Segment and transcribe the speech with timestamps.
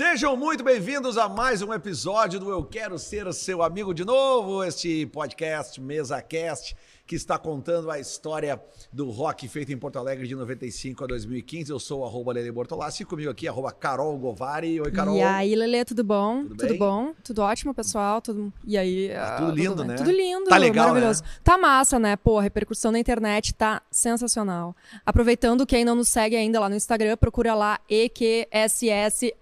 [0.00, 4.64] Sejam muito bem-vindos a mais um episódio do Eu Quero Ser Seu Amigo de Novo,
[4.64, 6.74] este podcast, MesaCast,
[7.06, 8.58] que está contando a história
[8.90, 11.70] do rock feito em Porto Alegre de 95 a 2015.
[11.70, 14.80] Eu sou o Lele Bortolassi comigo aqui, arroba Carol Govari.
[14.80, 15.16] Oi, Carol.
[15.18, 16.44] E aí, Lele, tudo bom?
[16.44, 17.12] Tudo, tudo bom?
[17.22, 18.22] Tudo ótimo, pessoal?
[18.22, 18.50] Tudo...
[18.64, 19.10] E aí?
[19.10, 19.96] Tá tudo lindo, tudo né?
[19.96, 21.22] Tudo lindo, tá legal, maravilhoso.
[21.22, 21.28] Né?
[21.44, 22.16] Tá massa, né?
[22.16, 24.74] Pô, a repercussão na internet tá sensacional.
[25.04, 29.34] Aproveitando, quem não nos segue ainda lá no Instagram, procura lá EQSS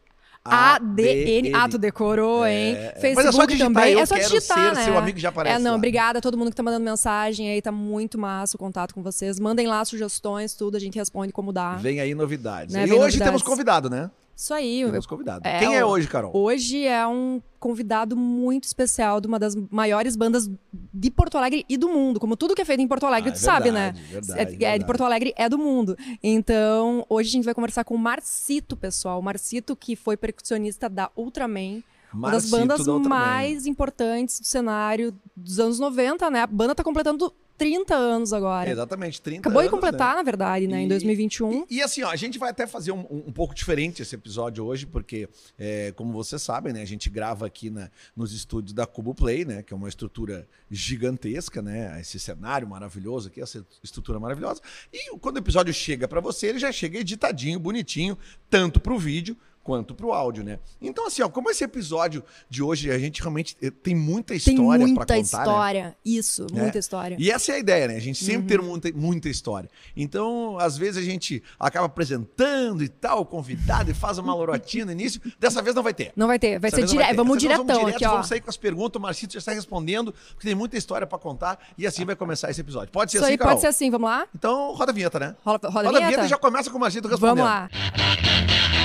[0.51, 1.53] ADN.
[1.55, 2.75] Ah, tu decorou, é, hein?
[2.75, 3.93] É, Facebook Mas é só digitar, também.
[3.93, 4.85] Eu é só digitar, né?
[4.85, 5.77] seu amigo já aparece É, não, lá.
[5.77, 9.03] obrigada a todo mundo que tá mandando mensagem aí, tá muito massa o contato com
[9.03, 9.39] vocês.
[9.39, 11.75] Mandem lá sugestões, tudo, a gente responde como dá.
[11.77, 12.75] Vem aí novidades.
[12.75, 13.27] Né, e vem hoje novidades.
[13.27, 14.11] temos convidado, né?
[14.39, 14.85] Isso aí.
[14.85, 15.41] Temos convidado.
[15.45, 16.31] é, Quem é hoje, Carol?
[16.33, 20.49] Hoje é um convidado muito especial de uma das maiores bandas
[20.95, 22.21] de Porto Alegre e do mundo.
[22.21, 23.91] Como tudo que é feito em Porto Alegre, Ah, é tu sabe, né?
[23.97, 24.85] verdade, verdade, É- é, de.
[24.87, 25.97] Porto Alegre é do mundo.
[26.23, 29.19] Então, hoje a gente vai conversar com o Marcito, pessoal.
[29.19, 31.83] O Marcito, que foi percussionista da Ultraman.
[32.13, 36.43] Uma das bandas mais importantes do cenário dos anos 90, né?
[36.43, 38.71] A banda tá completando 30 anos agora.
[38.71, 40.15] Exatamente, 30 Acabou de anos, completar, né?
[40.19, 40.81] na verdade, né?
[40.81, 41.67] E- Em 2021.
[41.69, 44.65] E, e assim, ó, a gente vai até fazer um, um- pouco diferente esse episódio
[44.65, 48.87] hoje, porque, é, como vocês sabem, né, a gente grava aqui na- nos estúdios da
[48.87, 54.19] Cubo Play, né, que é uma estrutura gigantesca, né, esse cenário maravilhoso aqui, essa estrutura
[54.21, 54.61] maravilhosa.
[54.93, 58.17] E quando o episódio chega para você, ele já chega editadinho, bonitinho,
[58.49, 59.37] tanto para o vídeo
[59.69, 60.59] quanto para o áudio, né?
[60.81, 64.63] Então, assim, ó, como esse episódio de hoje, a gente realmente eh, tem muita história
[64.65, 65.21] para muita contar, né?
[65.21, 65.97] história.
[66.03, 66.63] Isso, Né?
[66.63, 67.17] muita história.
[67.19, 67.97] E essa é a ideia, né?
[67.97, 68.47] A gente sempre Uhum.
[68.47, 69.69] ter muita, muita história.
[69.95, 74.87] Então, às vezes a gente acaba apresentando e tal, o convidado, e faz uma lorotinha
[74.87, 75.21] no início.
[75.39, 76.13] Dessa vez não vai ter.
[76.17, 77.17] Não vai ter, vai Dessa ser direto.
[77.17, 78.11] Vamos Dessa diretão vamos aqui, ó.
[78.13, 81.19] Vamos sair com as perguntas, o Marcito já está respondendo, porque tem muita história para
[81.19, 82.91] contar, e assim vai começar esse episódio.
[82.91, 83.53] Pode ser Isso assim, aí Carol?
[83.53, 84.27] pode ser assim, vamos lá?
[84.35, 85.37] Então, roda a vinheta, né?
[85.45, 86.25] Roda, roda, Roda a vinheta?
[86.25, 87.37] e já começa com o Marcito respondendo.
[87.45, 88.78] Vamos lá.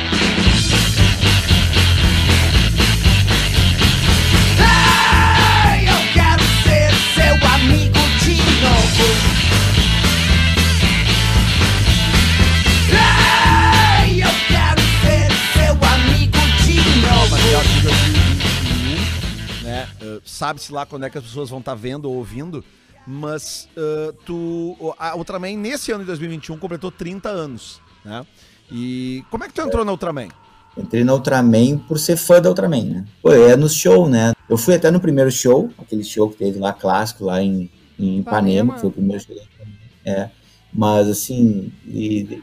[14.20, 17.30] Eu quero ser seu amigo de novo.
[17.30, 18.24] Baseado em 2021,
[20.26, 22.64] Sabe-se lá quando é que as pessoas vão estar vendo ou ouvindo,
[23.06, 28.26] mas uh, tu, a Ultraman nesse ano de 2021 completou 30 anos, né?
[28.72, 30.30] E como é que tu entrou na Ultraman?
[30.78, 33.06] Entrei na Ultraman por ser fã da Ultraman, né?
[33.22, 34.34] Pô, ia no show, né?
[34.50, 37.70] Eu fui até no primeiro show, aquele show que teve lá, clássico, lá em,
[38.04, 39.36] em Ipanema, que foi o primeiro show.
[40.06, 40.30] É,
[40.74, 42.42] mas assim, e,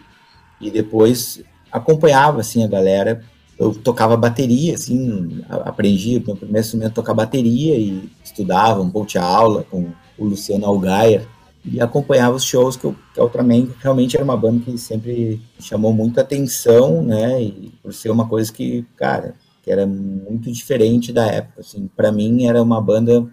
[0.61, 3.23] e depois acompanhava, assim, a galera.
[3.59, 9.19] Eu tocava bateria, assim, aprendi, meu primeiro instrumento tocar bateria e estudava um pouco de
[9.19, 11.29] aula com o Luciano Algaia
[11.65, 15.41] e acompanhava os shows que, eu, que a Ultraman realmente era uma banda que sempre
[15.59, 17.43] chamou muita atenção, né?
[17.43, 21.89] E por ser uma coisa que, cara, que era muito diferente da época, assim.
[21.95, 23.27] Para mim era uma banda,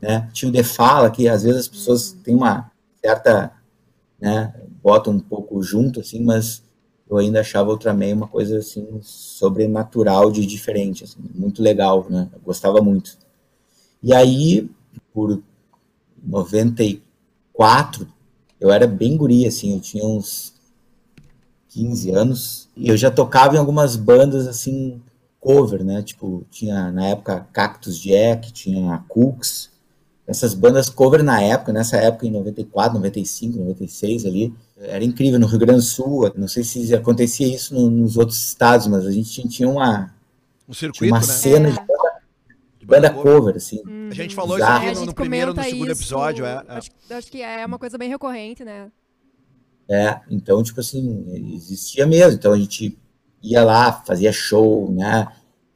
[0.00, 0.28] né?
[0.32, 2.70] Tinha o The Fala, que às vezes as pessoas têm uma
[3.02, 3.52] certa,
[4.20, 4.54] né?
[4.82, 6.62] Botam um pouco junto, assim, mas
[7.08, 12.28] eu ainda achava Ultraman uma coisa, assim, sobrenatural de diferente, assim, muito legal, né?
[12.32, 13.16] Eu gostava muito.
[14.02, 14.70] E aí,
[15.12, 15.42] por
[16.22, 18.08] 94,
[18.60, 20.54] eu era bem guri, assim, eu tinha uns
[21.68, 25.02] 15 anos, e eu já tocava em algumas bandas, assim,
[25.40, 29.70] cover, né, tipo, tinha, na época, Cactus Jack, tinha a Cooks,
[30.26, 35.46] essas bandas cover na época, nessa época, em 94, 95, 96 ali, era incrível, no
[35.46, 39.12] Rio Grande do Sul, não sei se acontecia isso no- nos outros estados, mas a
[39.12, 40.14] gente tinha, tinha uma,
[40.68, 41.26] Um tinha circuito, uma né?
[41.26, 41.78] cena de
[42.78, 43.80] De banda cover, assim,
[44.10, 44.58] A gente falou Exato.
[44.58, 46.44] isso É, aqui a no, no primeiro e no segundo isso, episódio.
[46.44, 46.78] É, é.
[46.78, 48.90] Acho, acho que é uma coisa bem recorrente, né?
[49.88, 51.24] É, então, tipo assim,
[51.56, 52.34] existia mesmo.
[52.38, 52.98] Então a gente
[53.42, 55.28] ia lá, fazia show, né?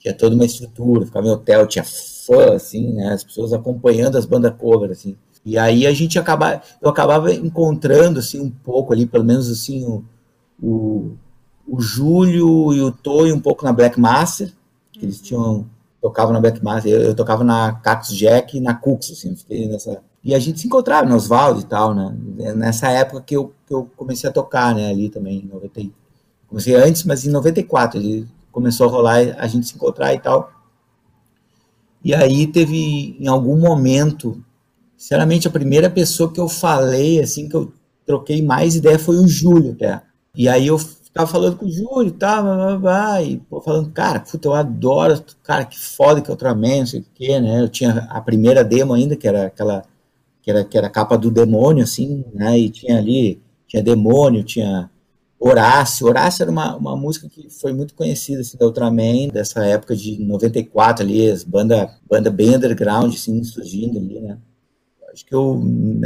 [0.09, 3.13] Tinha toda uma estrutura, ficava em hotel, tinha fã, assim, né?
[3.13, 5.15] As pessoas acompanhando as bandas cover, assim.
[5.45, 9.85] E aí a gente acabava, eu acabava encontrando, assim, um pouco ali, pelo menos, assim,
[9.85, 10.03] o,
[10.63, 11.13] o,
[11.67, 14.51] o Júlio e o Toy um pouco na Black Master,
[14.93, 15.67] que eles tinham,
[16.01, 19.69] tocavam na Black Master, eu, eu tocava na Cactus Jack e na Cooks, assim, fiquei
[19.69, 20.01] nessa...
[20.25, 22.17] E a gente se encontrava no Oswaldo e tal, né?
[22.57, 24.89] Nessa época que eu, que eu comecei a tocar, né?
[24.89, 25.81] Ali também, em 90.
[25.81, 25.93] e-
[26.49, 28.27] Comecei antes, mas em 94 ele
[28.59, 30.51] começou a rolar, a gente se encontrar e tal.
[32.05, 34.43] E aí teve, em algum momento,
[34.97, 37.73] sinceramente, a primeira pessoa que eu falei, assim, que eu
[38.05, 40.03] troquei mais ideia foi o Júlio, até.
[40.35, 40.77] E aí eu
[41.15, 45.23] tava falando com o Júlio e tal, blá, blá, e falando, cara, puta, eu adoro,
[45.45, 47.63] cara, que foda que é Ultraman, não sei o quê, né?
[47.63, 49.85] Eu tinha a primeira demo ainda, que era aquela,
[50.43, 52.59] que era, que era a capa do demônio, assim, né?
[52.59, 54.91] E tinha ali, tinha demônio, tinha
[55.41, 56.07] Horácio.
[56.07, 60.19] Horácio era uma, uma música que foi muito conhecida assim, da Ultraman, dessa época de
[60.19, 64.39] 94 ali, as banda, banda bem underground, assim, surgindo ali, né?
[65.13, 65.63] Acho que eu,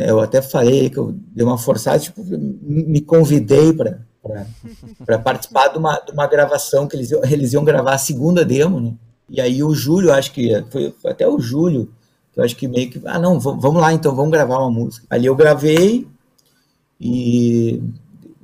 [0.06, 5.99] eu até falei que eu dei uma forçada, tipo, me convidei para participar de uma,
[5.99, 8.94] de uma gravação que eles, eles iam gravar a segunda demo, né?
[9.28, 11.90] E aí o Júlio, acho que foi até o Júlio,
[12.32, 15.06] que eu acho que meio que, ah, não, vamos lá então, vamos gravar uma música.
[15.11, 16.06] Ali eu gravei
[17.00, 17.82] e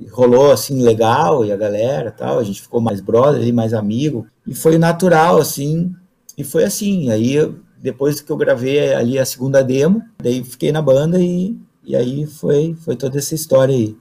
[0.07, 4.27] rolou assim legal e a galera tal, a gente ficou mais brother e mais amigo
[4.47, 5.95] e foi natural assim
[6.37, 7.11] e foi assim.
[7.11, 7.37] Aí
[7.81, 12.27] depois que eu gravei ali a segunda demo, daí fiquei na banda e, e aí
[12.27, 13.97] foi foi toda essa história aí.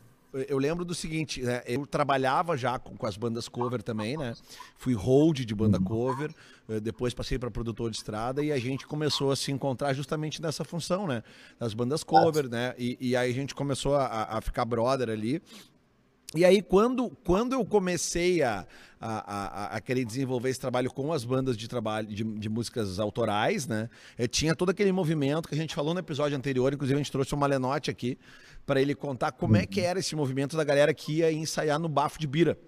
[0.48, 1.64] Eu lembro do seguinte, né?
[1.66, 4.36] Eu trabalhava já com, com as bandas cover também, né?
[4.78, 5.84] Fui hold de banda uhum.
[5.84, 6.32] cover,
[6.70, 10.42] eh, depois passei para produtor de estrada e a gente começou a se encontrar justamente
[10.42, 11.24] nessa função, né?
[11.58, 12.76] Das bandas cover, né?
[12.78, 15.42] E, e aí a gente começou a, a ficar brother ali.
[16.36, 18.66] E aí, quando, quando eu comecei a,
[19.00, 23.00] a, a, a, querer desenvolver esse trabalho com as bandas de trabalho de, de músicas
[23.00, 23.90] autorais, né?
[24.18, 27.02] Eu eh, tinha todo aquele movimento que a gente falou no episódio anterior, inclusive a
[27.02, 28.18] gente trouxe o Malenote aqui
[28.66, 31.88] para ele contar como é que era esse movimento da galera que ia ensaiar no
[31.88, 32.60] Bafo de Bira,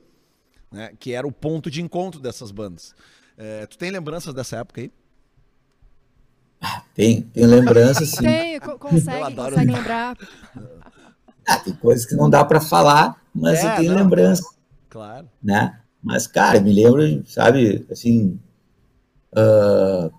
[0.71, 0.93] né?
[0.97, 2.95] Que era o ponto de encontro dessas bandas.
[3.37, 4.91] É, tu tem lembranças dessa época aí?
[6.93, 8.23] Tem, tem lembranças sim.
[8.23, 10.17] Tem, consegue, consegue lembrar.
[11.49, 14.43] Ah, tem coisas que não dá para falar, mas é, eu tenho não, lembrança.
[14.87, 15.27] Claro.
[15.41, 15.79] Né?
[16.01, 18.39] Mas, cara, me lembro, sabe, assim.
[19.31, 20.11] Uh,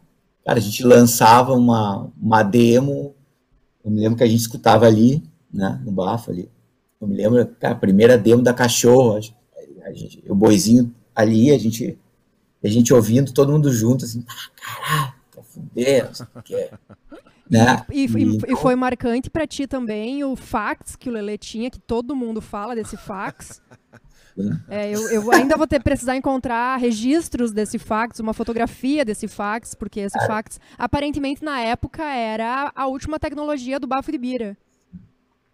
[0.44, 3.15] cara, a gente lançava uma, uma demo.
[3.85, 5.23] Eu me lembro que a gente escutava ali,
[5.53, 6.50] né, no bafo ali.
[7.00, 9.17] Eu me lembro, cara, a primeira demo da cachorro.
[9.17, 11.99] A gente, o boizinho ali, a gente,
[12.62, 16.71] a gente ouvindo, todo mundo junto, assim, ah, caralho, tá fudendo, que
[17.50, 17.85] né?
[17.91, 21.81] E, e, e, foi marcante para ti também o fax que o Lele tinha, que
[21.81, 23.61] todo mundo fala desse fax.
[24.69, 29.75] É, eu, eu, ainda vou ter precisar encontrar registros desse fax, uma fotografia desse fax,
[29.75, 34.56] porque esse fax aparentemente na época era a última tecnologia do bafo de bira.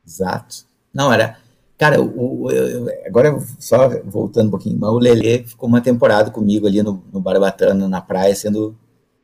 [0.07, 0.67] Exato.
[0.95, 1.39] Não, era.
[1.77, 6.31] Cara, o, o eu, agora só voltando um pouquinho, mas o Lele ficou uma temporada
[6.31, 8.77] comigo ali no, no Barbatana, na praia, sendo,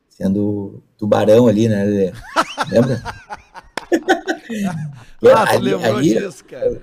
[0.09, 1.85] sendo tubarão ali, né?
[2.71, 3.03] Lembra?
[5.35, 6.81] ah, ali, ali, disso, cara.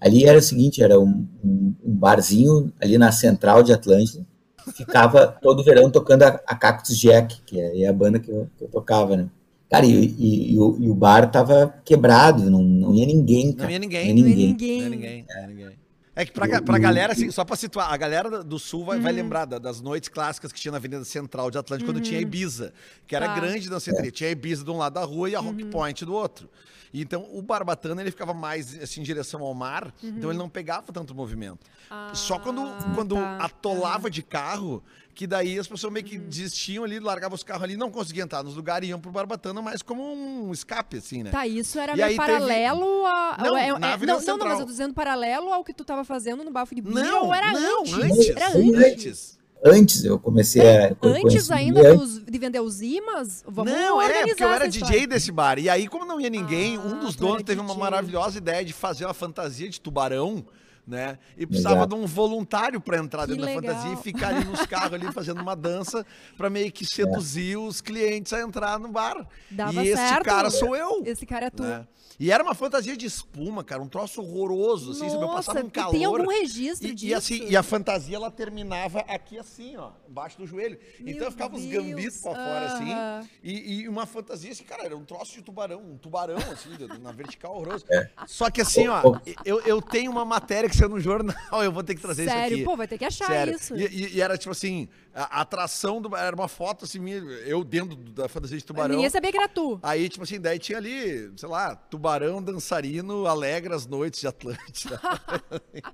[0.00, 4.26] Ali era o seguinte, era um, um, um barzinho ali na central de Atlântida,
[4.74, 8.48] ficava todo verão tocando a, a Cactus Jack, que é, é a banda que eu,
[8.56, 9.28] que eu, tocava, né?
[9.70, 13.66] Cara, e, e, e, o, e, o, bar tava quebrado, não, não ia ninguém, cara.
[13.66, 14.08] Não ia ninguém.
[14.08, 14.36] Não ia ninguém.
[14.36, 14.78] Não ia ninguém.
[14.78, 15.26] Não ia ninguém.
[15.28, 15.78] Não ia ninguém.
[16.14, 19.02] É que pra, pra galera, assim, só pra situar, a galera do Sul vai, uhum.
[19.02, 21.96] vai lembrar das noites clássicas que tinha na Avenida Central de Atlântico, uhum.
[21.96, 22.22] quando tinha uhum.
[22.22, 22.74] Ibiza,
[23.06, 23.34] que era tá.
[23.34, 24.06] grande na central.
[24.06, 24.10] É.
[24.10, 25.70] Tinha Ibiza de um lado da rua e a Rock uhum.
[25.70, 26.50] Point do outro.
[26.92, 30.10] Então, o Barbatana, ele ficava mais, assim, em direção ao mar, uhum.
[30.10, 31.60] então ele não pegava tanto movimento.
[31.90, 32.62] Ah, Só quando,
[32.94, 33.38] quando tá.
[33.38, 36.28] atolava de carro, que daí as pessoas meio que uhum.
[36.28, 39.82] desistiam ali, largavam os carros ali, não conseguiam entrar nos lugares, iam pro Barbatana, mas
[39.82, 41.30] como um escape, assim, né?
[41.30, 43.06] Tá, isso era meio paralelo teve...
[43.06, 43.36] a...
[43.38, 45.84] Não, é, é, na não, não, não, mas eu tô dizendo paralelo ao que tu
[45.84, 47.94] tava fazendo no Bafo de Bira, não, ou era não, antes?
[47.94, 48.28] antes?
[48.30, 48.74] Era antes.
[48.74, 49.42] antes.
[49.64, 50.96] Antes eu comecei a.
[51.00, 53.44] Antes ainda dos, de vender os imãs?
[53.46, 55.56] Vamos não, é, porque eu era DJ desse bar.
[55.56, 57.70] E aí, como não ia ninguém, ah, um dos donos teve DJ.
[57.70, 60.44] uma maravilhosa ideia de fazer uma fantasia de tubarão
[60.86, 61.18] né?
[61.36, 61.94] E precisava Exato.
[61.94, 63.62] de um voluntário para entrar que dentro legal.
[63.62, 66.04] da fantasia e ficar ali nos carros ali fazendo uma dança
[66.36, 67.56] para meio que seduzir é.
[67.56, 69.26] os clientes a entrar no bar.
[69.50, 70.12] Dava e certo.
[70.12, 71.02] esse cara sou eu.
[71.04, 71.62] Esse cara é tu.
[71.62, 71.86] Né?
[72.18, 75.70] E era uma fantasia de espuma, cara, um troço horroroso, assim, Nossa, eu passava um
[75.70, 75.92] calor.
[75.92, 77.06] Tem algum registro e, disso?
[77.06, 80.78] E, assim, e a fantasia ela terminava aqui assim, ó, embaixo do joelho.
[81.00, 81.64] Meu então ficava Deus.
[81.64, 83.28] os gambitos pra fora, assim.
[83.42, 87.12] E, e, uma fantasia assim, cara, era um troço de tubarão, um tubarão, assim, na
[87.12, 87.84] vertical horroroso.
[87.90, 88.08] É.
[88.26, 89.02] Só que assim, ó,
[89.44, 92.46] eu, eu tenho uma matéria que saiu no jornal, eu vou ter que trazer Sério?
[92.46, 92.64] isso aqui.
[92.64, 93.54] Pô, vai ter que achar Sério.
[93.54, 93.76] isso.
[93.76, 97.96] E, e, era tipo assim, a atração do, era uma foto assim, minha, eu dentro
[97.96, 98.96] da fantasia de tubarão.
[98.96, 99.78] Ninguém sabia que era tu.
[99.82, 105.00] Aí, tipo assim, daí tinha ali, sei lá, tubarão dançarino alegra as noites de Atlântida.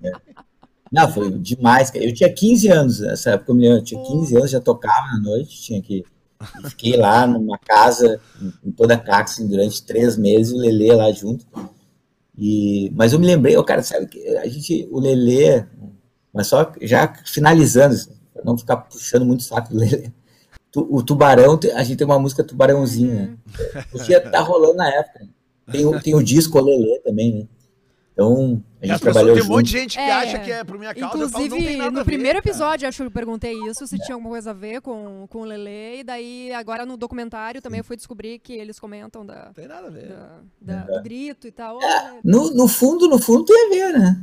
[0.03, 0.13] é.
[0.91, 1.93] Não, foi demais.
[1.95, 5.83] Eu tinha 15 anos nessa época, eu tinha 15 anos, já tocava na noite, tinha
[5.83, 6.05] que.
[6.69, 8.21] Fiquei lá numa casa,
[8.65, 11.45] em toda a Caxi, durante três meses, o Lelê lá junto.
[12.39, 15.65] E, mas eu me lembrei, o cara, sabe que a gente, o Lelê,
[16.33, 17.97] mas só já finalizando,
[18.33, 20.13] para não ficar puxando muito o saco do Lelê.
[20.77, 23.37] O Tubarão, a gente tem uma música Tubarãozinho, né?
[23.91, 25.27] Podia estar tá rolando na época.
[25.73, 27.49] Tem, o, tem o disco Lelê também, né?
[28.19, 30.77] Então, a gente trabalhou Tem um monte de gente que é, acha que é por
[30.77, 31.17] minha causa.
[31.17, 32.51] Inclusive, falo, no ver, primeiro cara.
[32.51, 33.99] episódio, acho que eu perguntei isso, se é.
[33.99, 36.01] tinha alguma coisa a ver com, com o Lele.
[36.01, 39.87] E daí, agora no documentário, também eu fui descobrir que eles comentam da, tem nada
[39.87, 40.09] a ver.
[40.09, 40.41] Da,
[40.85, 41.81] da, do grito e tal.
[41.81, 44.21] É, no, no fundo, no fundo tem a ver, né?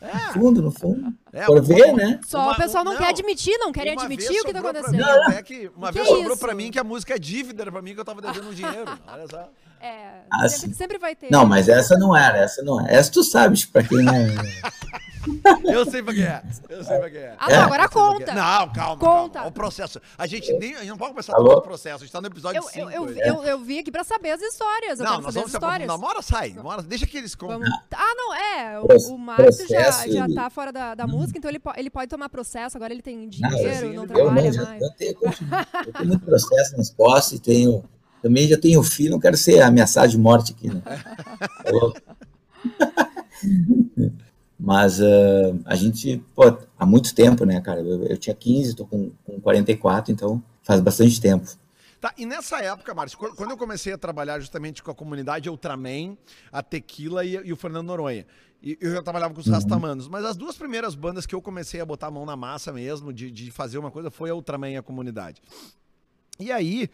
[0.00, 1.12] No fundo, no fundo.
[1.32, 2.20] É, Por uma- ver, né?
[2.26, 4.96] Só Uma- o pessoal não, não, quer admitir, não querem admitir o que tá acontecendo.
[4.96, 6.40] mim até que- uma Que vez é sobrou isso?
[6.40, 8.52] pra mim que a música é dívida era pra mim que eu tava devendo um
[8.52, 8.84] dinheiro.
[9.08, 9.48] Olha só.
[9.80, 11.30] É, Ah, sempre, sempre vai ter.
[11.30, 12.94] Não, mas essa não era, essa não é.
[12.94, 14.14] Essa tu sabes, pra quem não.
[15.64, 16.42] Eu sei pra quem é.
[16.68, 17.34] Eu sei pra quem é.
[17.38, 18.34] Ah, não, agora conta.
[18.34, 18.96] Não, calma.
[18.98, 19.32] Conta.
[19.34, 19.48] Calma.
[19.48, 19.98] O processo.
[20.18, 20.74] A gente nem.
[20.74, 21.96] A gente não pode começar todo o processo.
[21.96, 22.90] A gente tá no episódio Eu, 5.
[22.90, 24.98] eu, eu, eu, eu vim aqui pra saber as histórias.
[24.98, 25.94] Eu Não, quero nós saber vamos histórias.
[25.94, 26.50] Uma hora sai.
[26.50, 27.34] Uma hora, deixa que eles.
[27.40, 28.80] Vamos- Ah, não, é.
[28.80, 32.08] O, o Márcio já, já tá fora da, da música, então ele, po- ele pode
[32.08, 34.82] tomar processo, agora ele tem Não, dinheiro, assim, não Eu não, trabalha já, mais.
[34.82, 35.14] eu, tenho,
[35.86, 37.84] eu tenho muito processo nas costas e tenho.
[38.24, 40.80] Também já tenho filho, não quero ser ameaçado de morte aqui, né?
[40.80, 40.98] Tá?
[44.58, 47.82] Mas ah, a gente, pô, há muito tempo, né, cara?
[47.82, 51.46] Eu, eu tinha 15, tô com, com 44, então faz bastante tempo.
[52.00, 56.16] Tá, e nessa época, Márcio, quando eu comecei a trabalhar justamente com a comunidade Ultraman,
[56.50, 58.24] a Tequila e, e o Fernando Noronha,
[58.62, 61.78] e eu já trabalhava com os Rastamanos, mas as duas primeiras bandas que eu comecei
[61.78, 64.70] a botar a mão na massa mesmo, de, de fazer uma coisa, foi a Ultraman
[64.70, 65.42] e a comunidade.
[66.38, 66.88] E aí,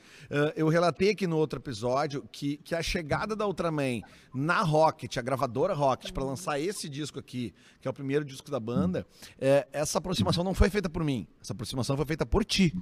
[0.55, 4.03] eu relatei aqui no outro episódio que, que a chegada da Ultraman
[4.35, 8.51] na Rocket, a gravadora Rocket, para lançar esse disco aqui, que é o primeiro disco
[8.51, 9.07] da banda,
[9.41, 11.27] eh, essa aproximação não foi feita por mim.
[11.41, 12.75] Essa aproximação foi feita por ti.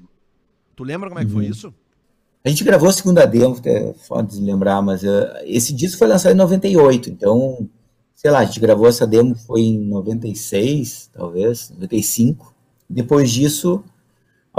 [0.75, 1.73] Tu lembra como é que foi isso?
[2.45, 6.07] A gente gravou a segunda demo, é foda de lembrar, mas ah, esse disco foi
[6.07, 7.69] lançado em 98, então,
[8.15, 12.55] sei lá, a gente gravou essa demo foi em 96, talvez, 95.
[12.88, 13.85] Depois disso,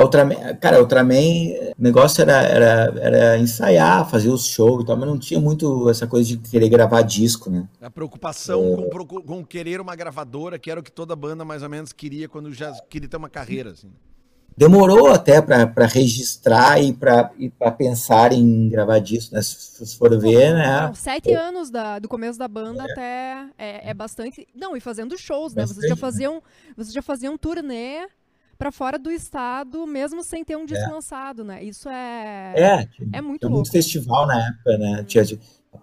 [0.03, 1.15] Ultraman, cara, a Ultraman,
[1.77, 5.89] o negócio era, era, era ensaiar, fazer os shows e tal, mas não tinha muito
[5.89, 7.68] essa coisa de querer gravar disco, né?
[7.82, 11.63] A preocupação com, procu- com querer uma gravadora, que era o que toda banda mais
[11.63, 13.89] ou menos queria quando já queria ter uma carreira, assim.
[14.58, 19.41] Demorou até para registrar e para pra pensar em gravar disco, né?
[19.41, 20.88] Se vocês forem ver, né?
[20.88, 24.46] Não, sete anos da- do começo da banda até é, é bastante.
[24.53, 25.65] Não, e fazendo shows, né?
[25.65, 26.44] Vocês já Bastante, faziam,
[26.75, 28.06] vocês já faziam turnê
[28.60, 31.63] pra fora do estado, mesmo sem ter um disco lançado, né?
[31.63, 33.56] Isso é É, é muito louco.
[33.56, 35.04] muito festival na época, né?
[35.08, 35.24] Tinha,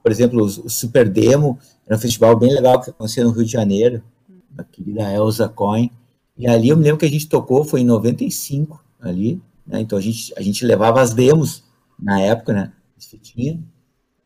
[0.02, 3.50] por exemplo, o, Super Demo, era um festival bem legal que acontecia no Rio de
[3.50, 4.02] Janeiro,
[4.50, 5.90] da querida Elza Coin.
[6.36, 9.80] E ali eu me lembro que a gente tocou, foi em 95, ali, né?
[9.80, 11.64] Então a gente, a gente levava as demos
[11.98, 12.72] na época, né?
[12.96, 13.58] As fitinhas.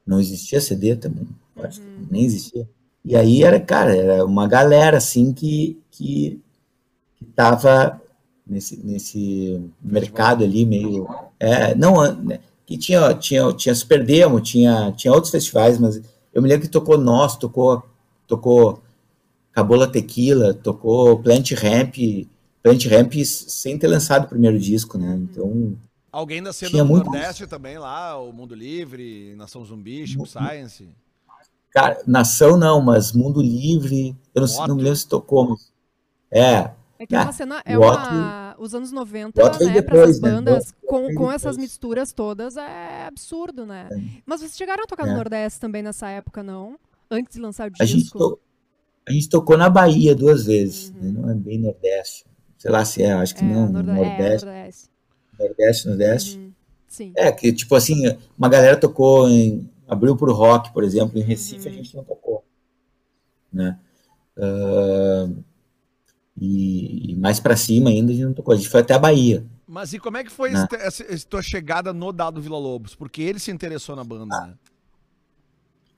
[0.04, 1.28] Não existia CD também,
[1.62, 2.68] acho que nem existia.
[3.04, 6.42] E aí era, cara, era uma galera assim que, que,
[7.16, 8.00] que tava
[8.46, 11.06] nesse, nesse mercado ali meio.
[11.38, 16.00] É, não, né, que tinha, tinha, tinha Super Demo, tinha, tinha outros festivais, mas
[16.32, 17.82] eu me lembro que tocou nós, tocou,
[18.26, 18.82] tocou
[19.52, 21.96] Cabola Tequila, tocou Plant Ramp,
[22.62, 25.16] Plant Ramp sem ter lançado o primeiro disco, né?
[25.16, 25.76] Então,
[26.12, 30.88] Alguém da cena do muito Nordeste também lá, o Mundo Livre, Nação Zumbi, Chip Science.
[31.70, 35.70] cara, Nação não, mas Mundo Livre, eu não, sei- não me lembro se tocou, mas.
[36.30, 37.62] É, É que é uma Ah, cena.
[37.64, 38.54] É uma.
[38.58, 40.30] Os anos 90, o Otto veio né, pra essas depois, né?
[40.30, 41.70] bandas, Otto com, com essas depois.
[41.70, 43.88] misturas todas, é absurdo, né?
[44.26, 45.16] Mas vocês chegaram a tocar no É.
[45.16, 46.78] Nordeste também nessa época, não?
[47.10, 48.18] Antes de lançar o a gente, disco?
[48.18, 48.38] to-
[49.08, 51.00] a gente tocou na Bahia duas vezes, Uhum.
[51.12, 51.20] né?
[51.22, 52.26] não é bem Nordeste.
[52.58, 54.88] Sei lá se é, acho que É, não, Norde- é, Nordeste, Nordeste.
[55.38, 56.38] Nordeste, Nordeste.
[56.38, 56.52] Uhum.
[56.86, 57.12] Sim.
[57.16, 59.70] É, que tipo assim, uma galera tocou em.
[59.88, 61.72] abriu pro rock, por exemplo, em Recife Uhum.
[61.72, 62.44] a gente não tocou.
[63.50, 63.78] Né?
[64.38, 65.28] Ah,
[66.40, 68.54] e, e mais pra cima ainda a gente não tocou.
[68.54, 69.44] A gente foi até a Bahia.
[69.68, 70.66] Mas e como é que foi Né?
[70.80, 72.94] essa, essa tua chegada no Dado Vila Lobos?
[72.94, 74.54] Porque ele se interessou na banda, né?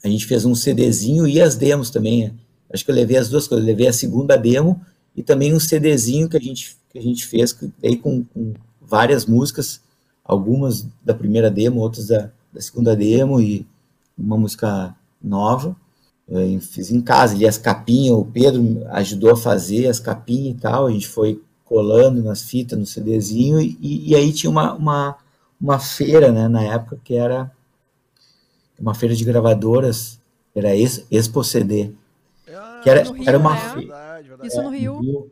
[0.04, 2.24] A gente fez um CDzinho e as demos também.
[2.24, 2.34] né?
[2.72, 3.64] Acho que eu levei as duas coisas.
[3.66, 4.80] Eu levei a segunda demo
[5.16, 8.52] e também um CDzinho que a gente, que a gente fez que- aí com, com
[8.80, 9.80] várias músicas,
[10.24, 13.64] algumas da primeira demo, outras da, da segunda demo e
[14.18, 15.76] uma música nova.
[16.32, 20.60] Eu fiz em casa ali as capinhas, o Pedro ajudou a fazer as capinhas e
[20.60, 25.16] tal, a gente foi colando nas fitas, no CDzinho, e, e aí tinha uma, uma,
[25.60, 27.50] uma feira, né, na época, que era
[28.78, 30.18] uma feira de gravadoras,
[30.54, 31.92] era Ex- Expo CD,
[32.48, 33.56] Ah, que era, Rio, era uma né?
[33.56, 34.48] feira, verdade, verdade.
[34.48, 35.00] Isso no Rio.
[35.00, 35.30] Rio.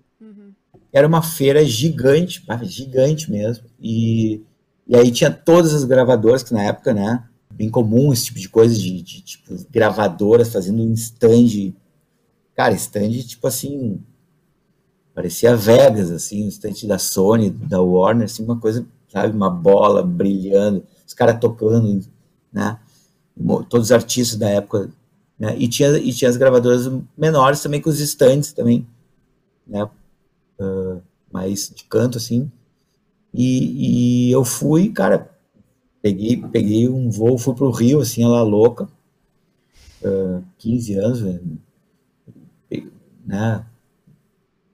[0.93, 3.65] Era uma feira gigante, gigante mesmo.
[3.81, 4.41] E,
[4.87, 8.49] e aí tinha todas as gravadoras, que na época, né, bem comum esse tipo de
[8.49, 11.75] coisa, de, de, tipo, gravadoras fazendo um stand.
[12.55, 14.01] Cara, stand tipo assim.
[15.15, 20.03] Parecia Vegas, assim, um stand da Sony, da Warner, assim, uma coisa, sabe, uma bola
[20.03, 22.07] brilhando, os caras tocando,
[22.53, 22.79] né?
[23.69, 24.91] Todos os artistas da época,
[25.39, 25.57] né?
[25.59, 28.87] E tinha, e tinha as gravadoras menores também, com os stands também,
[29.67, 29.89] né?
[30.59, 30.99] Ah,
[31.33, 32.51] mais de canto, assim.
[33.33, 35.31] E, e eu fui, cara,
[36.03, 38.89] peguei, peguei um voo, fui pro Rio, assim, ela louca,
[40.05, 41.59] ah, 15 anos, velho,
[42.69, 42.91] Pe-
[43.27, 43.65] né?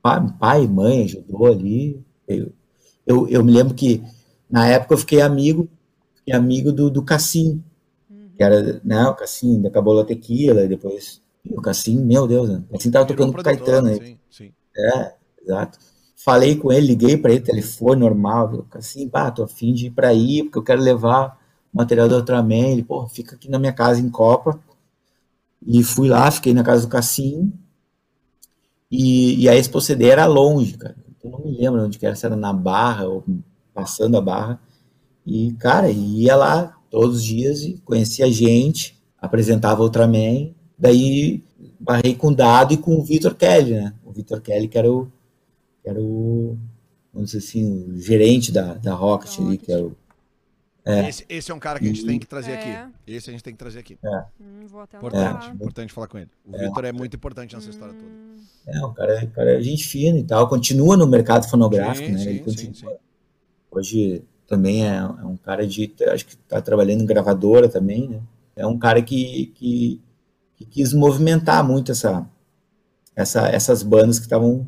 [0.02, 2.00] pai, pai mãe ajudou ali.
[2.26, 2.52] Eu,
[3.06, 4.02] eu, eu me lembro que
[4.50, 5.68] na época eu fiquei amigo,
[6.16, 7.62] fiquei amigo do, do Cassim,
[8.36, 12.62] que era, né, o Cassim da Cabola Tequila, e depois o Cassim, meu Deus, né?
[12.70, 13.98] o Cassim tava tocando com Caetano aí.
[13.98, 14.52] Sim, sim.
[14.76, 15.78] É, exato.
[16.26, 20.08] Falei com ele, liguei para ele, telefone normal, assim, pá, tô afim de ir para
[20.08, 21.38] aí, porque eu quero levar
[21.72, 22.72] material do Ultraman.
[22.72, 24.58] Ele, pô, fica aqui na minha casa em Copa.
[25.64, 27.52] E fui lá, fiquei na casa do Cassim.
[28.90, 30.96] E, e a Expo CD era longe, cara.
[31.22, 33.24] Eu não me lembro onde que era, se era na Barra ou
[33.72, 34.60] passando a Barra.
[35.24, 40.50] E, cara, ia lá todos os dias e conhecia gente, apresentava Ultraman.
[40.76, 41.44] Daí
[41.78, 43.94] barrei com o Dado e com o Vitor Kelly, né?
[44.04, 45.08] O Vitor Kelly que era o,
[45.86, 46.58] que era o,
[47.14, 49.96] vamos dizer assim, o gerente da, da Rocket ali, que era o,
[50.84, 51.08] É.
[51.08, 52.54] Esse, esse é um cara que a gente tem que trazer É.
[52.58, 52.94] aqui.
[53.06, 53.96] Esse a gente tem que trazer aqui.
[54.40, 56.30] Hum, vou até Importante, importante falar com ele.
[56.44, 58.06] O Vitor é muito importante nessa história toda.
[58.66, 62.12] é, um cara, um cara é gente fina e tal, continua no mercado fonográfico, Sim,
[62.14, 62.18] né?
[62.18, 62.74] sim, continua.
[62.74, 62.86] sim.
[63.70, 68.20] Hoje também é, é um cara de, acho que está trabalhando em gravadora também, né?
[68.56, 70.00] É um cara que, que,
[70.56, 72.26] que quis movimentar muito essa,
[73.14, 74.66] essa, essas bandas que estavam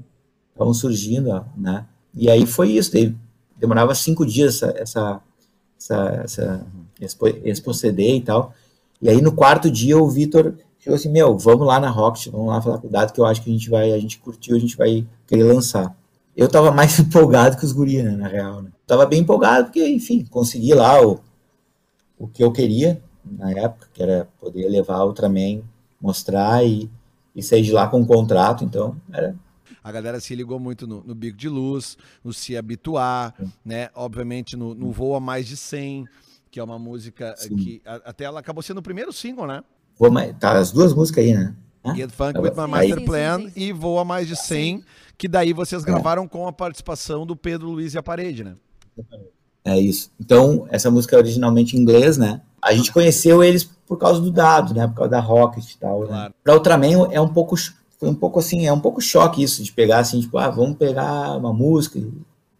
[0.58, 1.86] estavam surgindo, né?
[2.12, 3.14] E aí foi isso, daí
[3.56, 5.22] demorava cinco dias essa, essa,
[5.78, 6.66] essa, essa
[7.44, 8.52] expo CD e tal.
[9.00, 12.48] E aí no quarto dia o Vitor chegou assim, meu, vamos lá na Rocket, vamos
[12.48, 14.56] lá falar com o Dado que eu acho que a gente vai, a gente curtiu,
[14.56, 15.96] a gente vai querer lançar.
[16.36, 18.70] Eu tava mais empolgado que os guris, né, na real, né?
[18.86, 21.20] Tava bem empolgado porque, enfim, consegui lá o,
[22.18, 25.62] o que eu queria na época, que era poder levar Ultraman,
[26.00, 26.90] mostrar e,
[27.36, 29.36] e sair de lá com um contrato, então era
[29.82, 33.88] A galera se ligou muito no, no Bico de Luz, no Se Habituar, né?
[33.94, 36.06] Obviamente no, no Voa Mais de 100,
[36.50, 37.56] que é uma música Sim.
[37.56, 39.62] que a- até ela acabou sendo o primeiro single, né?
[40.10, 41.54] Mais- tá as duas músicas aí, né?
[41.94, 43.60] Get Funk Sim, with My Master Plan sim, sim.
[43.60, 44.82] e Voa Mais de 100,
[45.16, 48.56] que daí vocês gravaram com a participação do Pedro Luiz e a Parede, né?
[49.64, 50.10] É isso.
[50.20, 52.40] Então, essa música é originalmente em inglês, né?
[52.60, 54.86] A gente conheceu eles por causa do dado, né?
[54.88, 56.02] Por causa da Rocket e tal.
[56.02, 56.28] Claro.
[56.30, 56.34] Né?
[56.42, 57.54] Pra Ultraman é um pouco
[57.98, 60.76] foi um pouco assim, é um pouco choque isso de pegar assim, tipo, ah, vamos
[60.78, 62.10] pegar uma música e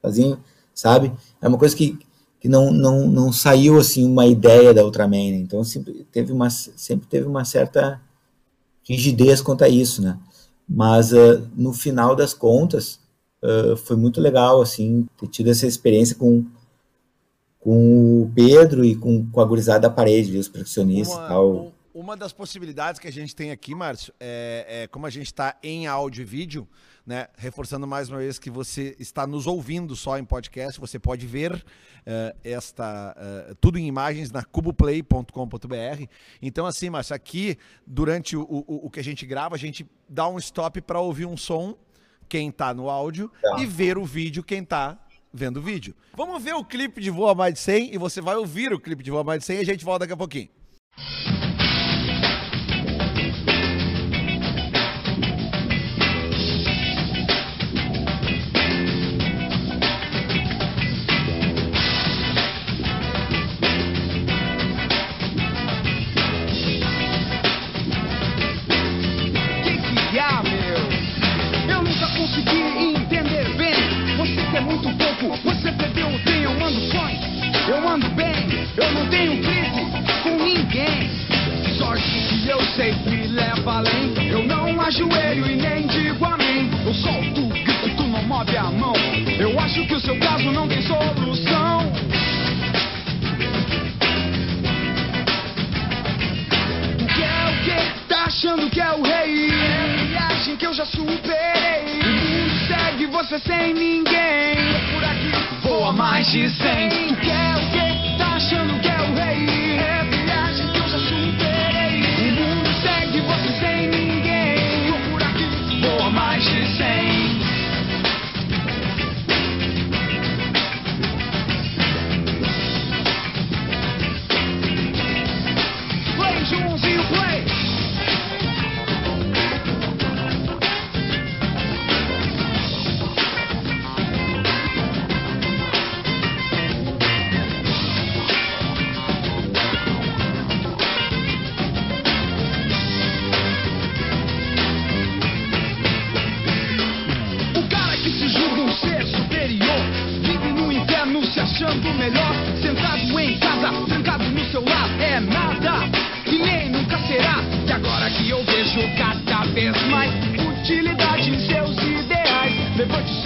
[0.03, 0.37] fazer,
[0.75, 1.13] sabe?
[1.41, 1.99] É uma coisa que,
[2.41, 5.37] que não, não, não saiu assim uma ideia da Ultraman, né?
[5.39, 8.01] Então sempre teve uma sempre teve uma certa
[8.83, 10.19] rigidez quanto a isso, né?
[10.69, 13.01] Mas ah, no final das contas,
[13.43, 16.45] ah, foi muito legal assim ter tido essa experiência com
[17.61, 21.51] com o Pedro e com, com a gurizada da parede, os percussionistas e tal.
[21.67, 25.27] um- uma das possibilidades que a gente tem aqui, Márcio, é, é como a gente
[25.27, 26.69] está em áudio e vídeo,
[27.05, 27.27] né?
[27.37, 31.65] Reforçando mais uma vez que você está nos ouvindo só em podcast, você pode ver
[32.07, 36.05] eh, esta eh, tudo em imagens na cuboplay.com.br.
[36.41, 40.29] Então, assim, Márcio, aqui durante o, o, o que a gente grava, a gente dá
[40.29, 41.77] um stop para ouvir um som,
[42.29, 43.57] quem tá no áudio, Tá.
[43.59, 44.97] e ver o vídeo, quem tá
[45.33, 45.97] vendo o vídeo.
[46.17, 49.03] Vamos ver o clipe de Voa Mais de 100 e você vai ouvir o clipe
[49.03, 50.49] de Voa Mais de 100 e a gente volta daqui a pouquinho.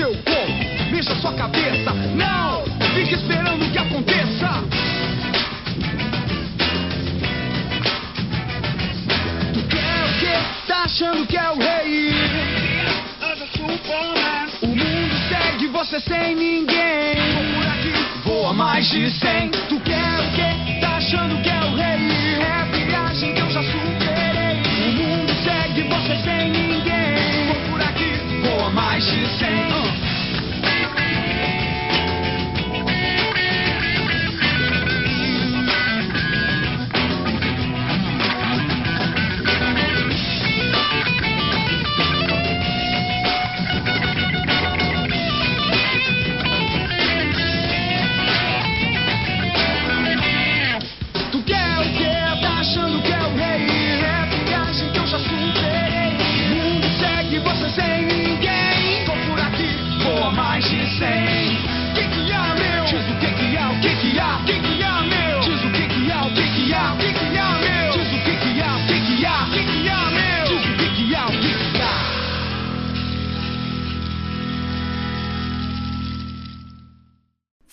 [0.03, 1.93] Seu corpo, mexa sua cabeça.
[2.17, 4.49] Não, fique esperando que aconteça.
[9.55, 10.35] Tu quer o quê?
[10.67, 12.13] Tá achando que é o rei?
[14.63, 17.15] O mundo segue você sem ninguém.
[17.35, 17.93] Vou por aqui,
[18.25, 19.51] voa mais de 100.
[19.69, 20.81] Tu quer o quê?
[20.81, 22.41] Tá achando que é o rei?
[22.41, 24.63] É a viagem que eu já superei.
[24.85, 27.47] O mundo segue você sem ninguém.
[27.47, 28.13] Vou por aqui,
[28.43, 29.82] voa mais de 100.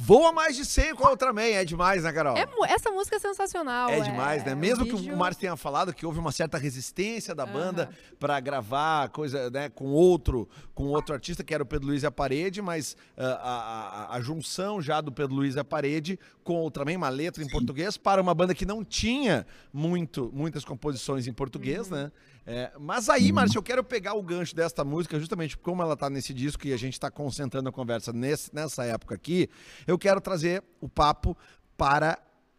[0.10, 2.36] Voa mais de 100 com a Ultraman, é demais, né, Carol?
[2.36, 3.90] É essa música é sensacional.
[3.92, 4.56] É demais, né?
[4.56, 8.40] Mesmo que vídeo- o Márcio tenha falado que houve uma certa resistência da banda pra
[8.40, 12.12] gravar coisa, né, com outro, com outro artista, que era o Pedro Luiz e a
[12.12, 16.72] Parede, mas ah, a, a- a junção já do Pedro Luiz e a Parede com
[16.72, 21.34] também uma letra em português para uma banda que não tinha muito, muitas composições em
[21.34, 22.12] português, né?
[22.52, 26.10] É, mas aí, Márcio, eu quero pegar o gancho desta música, justamente como ela tá
[26.10, 29.48] nesse disco e a gente tá concentrando a conversa nesse- nessa época aqui,
[29.86, 31.38] eu quero trazer o papo
[31.78, 32.18] para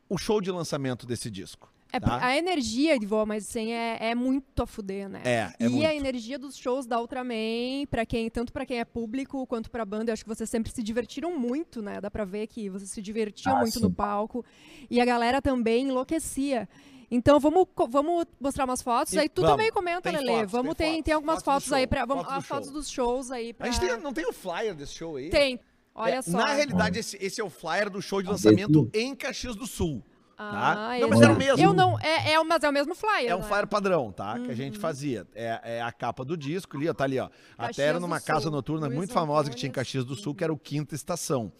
[0.08, 1.68] o show de lançamento desse disco.
[1.92, 2.24] É, tá?
[2.24, 5.22] A energia de Voa Mais de 100 é, é muito a fuder, né?
[5.24, 5.84] É, é e muito.
[5.88, 9.84] a energia dos shows da Ultraman, para quem, tanto pra quem é público quanto pra
[9.84, 12.00] banda, eu acho que vocês sempre se divertiram muito, né?
[12.00, 13.80] Dá pra ver que vocês se divertiam Ah, muito sim.
[13.80, 14.44] no palco.
[14.88, 16.68] E a galera também enlouquecia.
[17.10, 19.12] Então vamos, vamos mostrar umas fotos.
[19.14, 19.56] E aí tu vamos.
[19.56, 20.28] também comenta, Tem Lele.
[20.38, 22.70] fotos, vamos tem tem, tem algumas Fotos fotos, aí para vamos fotos do as fotos
[22.70, 23.70] dos shows aí A pra...
[23.70, 25.28] gente tem- não tem o flyer desse show aí?
[25.30, 25.58] Tem.
[25.92, 26.30] Olha É, só.
[26.38, 30.04] Na realidade, esse, esse é o flyer do show de lançamento em Caxias do Sul.
[30.38, 31.62] Ah, Não, mas esse- era o mesmo.
[31.62, 33.30] Eu não, é, é, mas é o mesmo flyer.
[33.30, 33.44] É um né?
[33.44, 34.38] flyer padrão, tá?
[34.38, 34.80] Que a gente Uhum.
[34.80, 35.26] fazia.
[35.34, 36.94] É, é a capa do disco ali, ó.
[36.94, 37.28] Tá ali, ó.
[37.58, 39.84] Até era numa Sul, casa noturna Luiz muito famosa que tinha em Antônio.
[39.84, 41.52] Caxias do Sul, que era o Quinta Estação.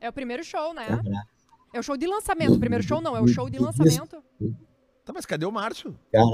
[0.00, 0.88] É o primeiro show, né?
[0.90, 1.12] Uhum.
[1.74, 2.54] É o show de lançamento.
[2.54, 4.20] O primeiro show não, é o show de lançamento.
[5.04, 5.94] Tá, mas cadê o Márcio?
[6.12, 6.24] Cara,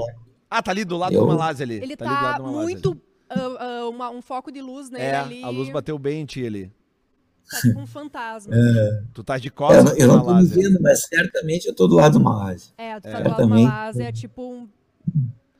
[0.49, 1.75] Ah, tá ali do lado Eu- do Malase ali.
[1.75, 3.01] Ele tá, ali do lado tá do muito.
[3.29, 3.35] ah,
[3.83, 5.43] ah, uma- um foco de luz nele É, ali.
[5.43, 6.71] a luz bateu bem em ti ali.
[7.49, 8.53] Tá tipo um fantasma.
[9.13, 10.55] Tu tá de eu, costas não- eu pro não tô me Malase.
[10.61, 12.73] vendo, mas certamente eu tô do lado do Malásia.
[12.77, 13.49] É, tu tá É, do lado do.
[13.49, 14.67] Malásia, é tipo um.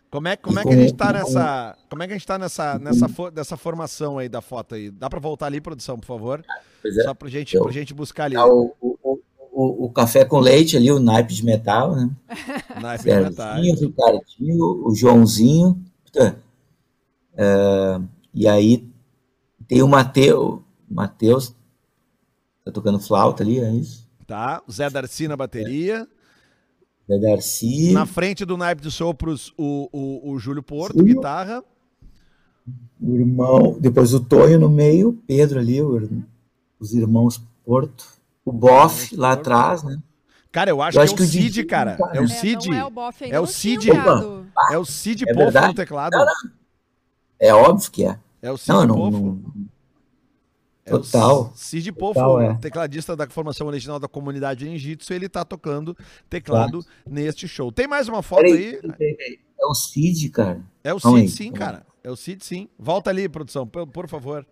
[0.09, 1.77] Como é, como é que a gente tá nessa.
[1.89, 4.89] Como é que a gente tá nessa, nessa, fo- nessa formação aí da foto aí?
[4.91, 6.43] Dá pra voltar ali, produção, por favor?
[6.81, 7.03] Pois é.
[7.03, 8.35] Só pra gente, Eu- pra gente buscar ali.
[8.35, 9.19] Tá o, o,
[9.53, 12.09] o, o café com leite ali, o naipe de metal, né?
[12.81, 12.97] Na.
[12.97, 15.83] Serginho, o Ricardinho, o Joãozinho.
[17.35, 17.99] É,
[18.33, 18.87] e aí
[19.67, 20.59] tem o Mateus.
[20.89, 21.55] Mateus
[22.65, 24.07] tá tocando flauta ali, é isso?
[24.27, 24.61] Tá?
[24.67, 26.07] O Zé Darcy na bateria.
[27.07, 27.91] Zé Darcy.
[27.93, 31.63] Na frente do naipe de sopros, o, o, o Júlio Porto, guitarra.
[33.01, 36.25] O irmão, depois o Tonho no meio, Pedro ali, o ir-
[36.79, 38.05] os irmãos Porto,
[38.45, 39.97] o Boff lá atrás, né?
[40.51, 41.95] Cara, eu acho Eu que acho é o que Cid, Didi, cara.
[41.95, 42.17] cara.
[42.17, 42.67] É o É, Cid.
[42.69, 43.35] não é o Boff ainda.
[43.35, 43.89] É o não Cid.
[44.71, 45.67] É o Cid É verdade?
[45.67, 46.17] no teclado.
[47.39, 48.19] É óbvio que é.
[48.41, 49.11] É o Cid Não, não, Poffo.
[49.21, 49.41] não,
[50.85, 51.53] É o Total.
[51.55, 52.53] Cid Poffo, Total, é.
[52.55, 55.95] tecladista da formação original da comunidade Ninjitsu, ele tá tocando
[56.29, 57.71] teclado neste show.
[57.71, 58.77] Tem mais uma foto aí?
[58.97, 59.39] peraí.
[59.59, 60.61] É o Cid, cara.
[60.83, 61.37] É o Calma Cid aí.
[61.37, 61.85] sim, cara.
[62.03, 62.67] É o Cid sim.
[62.77, 64.45] Volta ali, produção, por, por favor.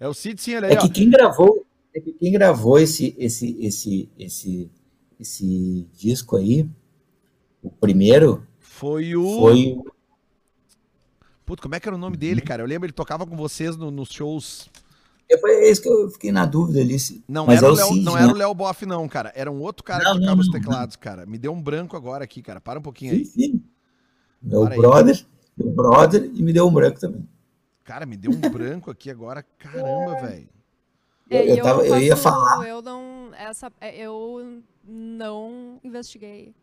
[0.00, 0.80] É o Cid sim, olha aí, É ó.
[0.82, 1.64] que quem gravou,
[1.94, 4.70] é que quem gravou esse, esse, esse, esse,
[5.20, 6.68] esse disco aí,
[7.62, 9.24] o primeiro, Foi o.
[9.40, 9.76] foi
[11.44, 12.62] Puta, como é que era o nome dele, cara?
[12.62, 14.68] Eu lembro, ele tocava com vocês no- nos shows.
[15.30, 16.96] é isso que eu fiquei na dúvida ali.
[17.28, 18.22] Não, mas era, é o Léo, Cid, não né?
[18.22, 19.32] era o Léo Boff, não, cara.
[19.34, 21.26] Era um outro cara Não, que tocava não, os não, teclados, cara.
[21.26, 22.60] Me deu um branco agora aqui, cara.
[22.60, 23.24] Para um pouquinho aí.
[23.24, 23.64] Sim, sim.
[24.42, 24.80] Meu Para aí.
[24.80, 27.26] brother, meu brother, e me deu um branco também.
[27.84, 29.42] Cara, me deu um branco aqui agora.
[29.42, 30.48] Caramba, velho.
[31.30, 32.66] É, Eu- eu tava- eu ia falar.
[32.68, 33.30] Eu não.
[33.34, 36.54] Essa, é, eu não investiguei.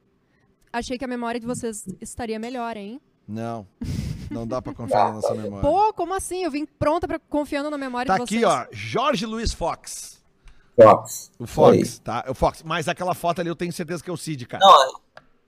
[0.72, 3.02] Achei que a memória de vocês estaria melhor, hein?
[3.28, 3.68] Não.
[4.32, 5.60] Não dá pra confiar na nossa memória.
[5.70, 6.42] Pô, como assim?
[6.42, 8.42] Eu vim pronta pra, confiando na memória Tá de vocês.
[8.42, 8.66] aqui, ó.
[8.72, 10.24] Jorge Luiz Fox.
[10.82, 11.30] Fox.
[11.38, 11.80] O Foi.
[11.80, 12.24] Fox, tá?
[12.30, 12.64] O Fox.
[12.64, 14.64] Mas aquela foto ali eu tenho certeza que é o Cid, cara.
[14.66, 15.02] Não,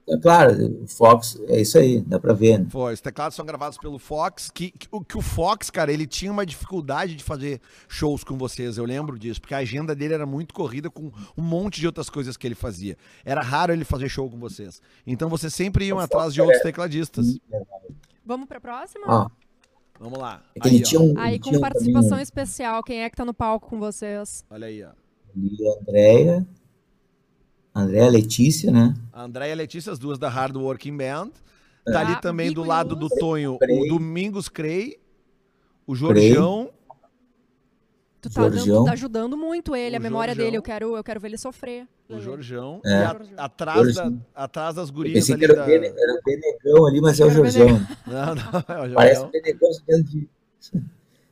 [0.06, 2.58] É claro, o Fox, é isso aí, dá pra ver.
[2.58, 2.66] Né?
[2.68, 6.06] Foi, os teclados são gravados pelo Fox, que, que, o, que o Fox, cara, ele
[6.06, 10.12] tinha uma dificuldade de fazer shows com vocês, eu lembro disso, porque a agenda dele
[10.12, 12.98] era muito corrida com um monte de outras coisas que ele fazia.
[13.24, 14.82] Era raro ele fazer show com vocês.
[15.06, 17.38] Então vocês sempre iam O atrás Fox de outros é- tecladistas.
[18.26, 19.06] Vamos pra próxima?
[19.08, 19.28] Ó,
[19.98, 20.42] Vamos lá.
[20.56, 21.14] é Aí, um.
[21.18, 24.44] Aí ele com tinha participação também, especial, quem é que tá no palco com vocês?
[24.50, 24.90] Olha aí, ó.
[25.34, 26.46] ali, a Andréia,
[27.74, 28.94] Andréia Letícia, né?
[29.12, 31.30] A Andréia e a Letícia, as duas da Hard Working Band.
[31.84, 33.08] Tá ali Ah, também do lado do.
[33.08, 33.88] Tonho, o.
[33.88, 34.98] Domingos Crei,
[35.86, 36.70] o Jorjão.
[38.22, 40.44] Tu tá, dando- tá ajudando muito ele, O a memória Jorjão.
[40.46, 40.56] dele.
[40.56, 41.86] Eu quero, eu quero ver ele sofrer.
[42.08, 42.80] O Jorjão.
[42.86, 43.00] É.
[43.00, 45.66] E a- atrás, da, atrás das Eu gurias pensei que ali era, da...
[45.66, 47.66] Bene- era o Benegão ali, mas é o Era o Jorjão.
[48.06, 49.70] Não, não, é o Parece o Benegão
[50.04, 50.28] de.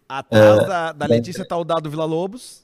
[0.06, 2.62] Atrás da, da Letícia tá o Dado Vila Lobos.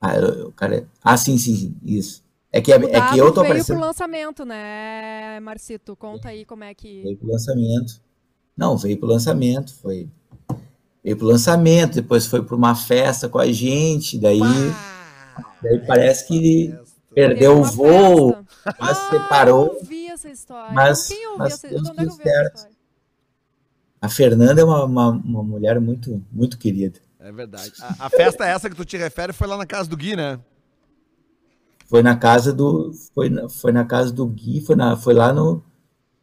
[0.00, 0.88] Ah, eu- o cara.
[1.04, 2.24] Ah, sim, sim, sim, isso.
[2.52, 3.76] É que, é, é que eu tô veio aparecendo.
[3.76, 5.94] pro lançamento, né, Marcito?
[5.94, 7.02] Conta aí como é que...
[7.02, 8.00] Veio pro lançamento.
[8.56, 10.08] Não, veio pro lançamento, foi.
[11.02, 14.40] Veio pro lançamento, depois foi pra uma festa com a gente, daí,
[15.62, 16.74] daí parece que
[17.14, 18.76] perdeu Teve o voo, festa.
[18.80, 19.66] mas Ah, separou.
[19.68, 20.72] eu ouvi essa história.
[20.74, 22.56] Mas- Quem ouviu mas essa deu De onde é que tudo eu ouvi essa certo.
[22.56, 22.76] história?
[24.02, 26.98] A Fernanda é uma, uma, uma mulher muito, muito querida.
[27.18, 27.72] É verdade.
[27.80, 30.38] A, a festa essa que tu te refere foi lá na casa do Gui, né?
[31.90, 32.92] Foi na casa do.
[33.12, 35.60] Foi na, foi na casa do Gui, foi, na, foi lá no.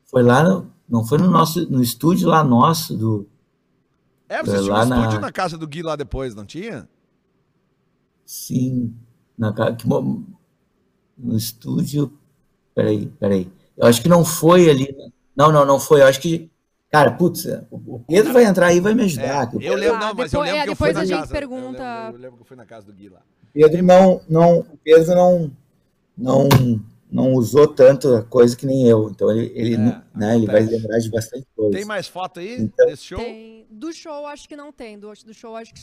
[0.05, 0.71] Foi lá no.
[0.87, 1.69] Não foi no nosso.
[1.69, 3.27] No estúdio lá nosso do.
[4.29, 6.45] É, vocês Foi tinham um lá na- estúdio na casa do Gui lá depois, não
[6.45, 6.87] tinha?
[8.25, 8.95] Sim.
[9.37, 9.75] Na casa.
[9.75, 12.13] que No estúdio.
[12.73, 13.51] Peraí, peraí.
[13.75, 14.95] Eu acho que não foi ali.
[15.35, 16.01] Não, não, não foi.
[16.01, 16.49] Eu acho que.
[16.89, 19.49] Cara, putz, o o Pedro vai entrar aí e vai me ajudar.
[19.49, 20.95] que o É, eu lembro, não, mas eu depois- lembro é, que eu fui depois
[20.95, 21.33] na a gente casa.
[21.33, 23.19] pergunta- Eu lembro, eu lembro que eu fui na casa do Gui lá.
[23.53, 25.51] Pedro não, não, o Pedro não,
[26.17, 26.49] não,
[27.11, 29.09] não usou tanto a coisa que nem eu.
[29.09, 29.77] Então ele, ele, É,
[30.15, 31.71] né, ele vai lembrar de bastante coisa.
[31.75, 33.17] Tem mais foto aí Então- desse show?
[33.19, 33.57] Tem.
[33.69, 34.97] Do show, acho que não tem.
[34.97, 35.81] Do, do show, acho que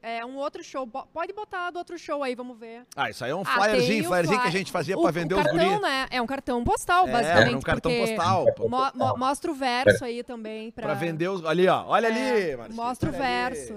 [0.00, 0.86] é um outro show.
[0.86, 2.82] Pode botar do outro show aí, vamos ver.
[2.94, 4.58] Ah, isso aí é um Ah, flyerzinho, o flyerzinho que a flyer.
[4.58, 6.06] gente fazia O, pra vender o os cartão, né?
[6.10, 7.48] É um cartão postal, É, basicamente.
[7.48, 8.46] era um cartão postal.
[8.60, 10.70] mo- mo- mostra o verso aí também.
[10.70, 11.44] Pra vender os.
[11.44, 11.84] Ali, ó.
[11.88, 12.10] Olha É,
[12.50, 13.54] ali, Marcinho, Mostra o olha ali.
[13.56, 13.74] verso.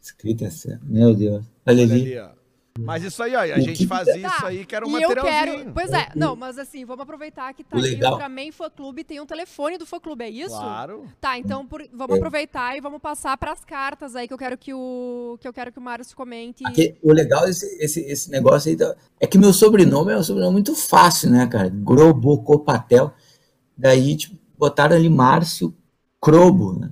[0.00, 0.80] Escrita essa.
[0.84, 1.44] Meu Deus.
[1.66, 2.18] Olha Olha ali.
[2.18, 2.38] ali.
[2.80, 3.40] Mas isso aí, ó.
[3.40, 5.56] A O gente fazia Tá, isso aí que era um e eu materialzinho.
[5.64, 5.72] quero.
[5.74, 8.70] Pois é, não, mas assim, vamos aproveitar que tá O aí legal- o Ultraman Fã
[8.70, 10.54] Clube tem um telefone do Fã Clube, é isso?
[10.56, 11.04] Claro.
[11.20, 12.18] Tá, então por- vamos É.
[12.20, 15.72] aproveitar e vamos passar pras cartas aí que eu quero que o que eu quero
[15.72, 16.64] que o Márcio comente.
[16.64, 20.22] Aqui, o legal desse esse, esse negócio aí da- é que meu sobrenome é um
[20.22, 21.68] sobrenome muito fácil, né, cara?
[21.68, 23.12] Grobocopatel.
[23.76, 25.74] Daí, tipo, botaram ali Márcio
[26.20, 26.78] Crobo.
[26.78, 26.90] Né?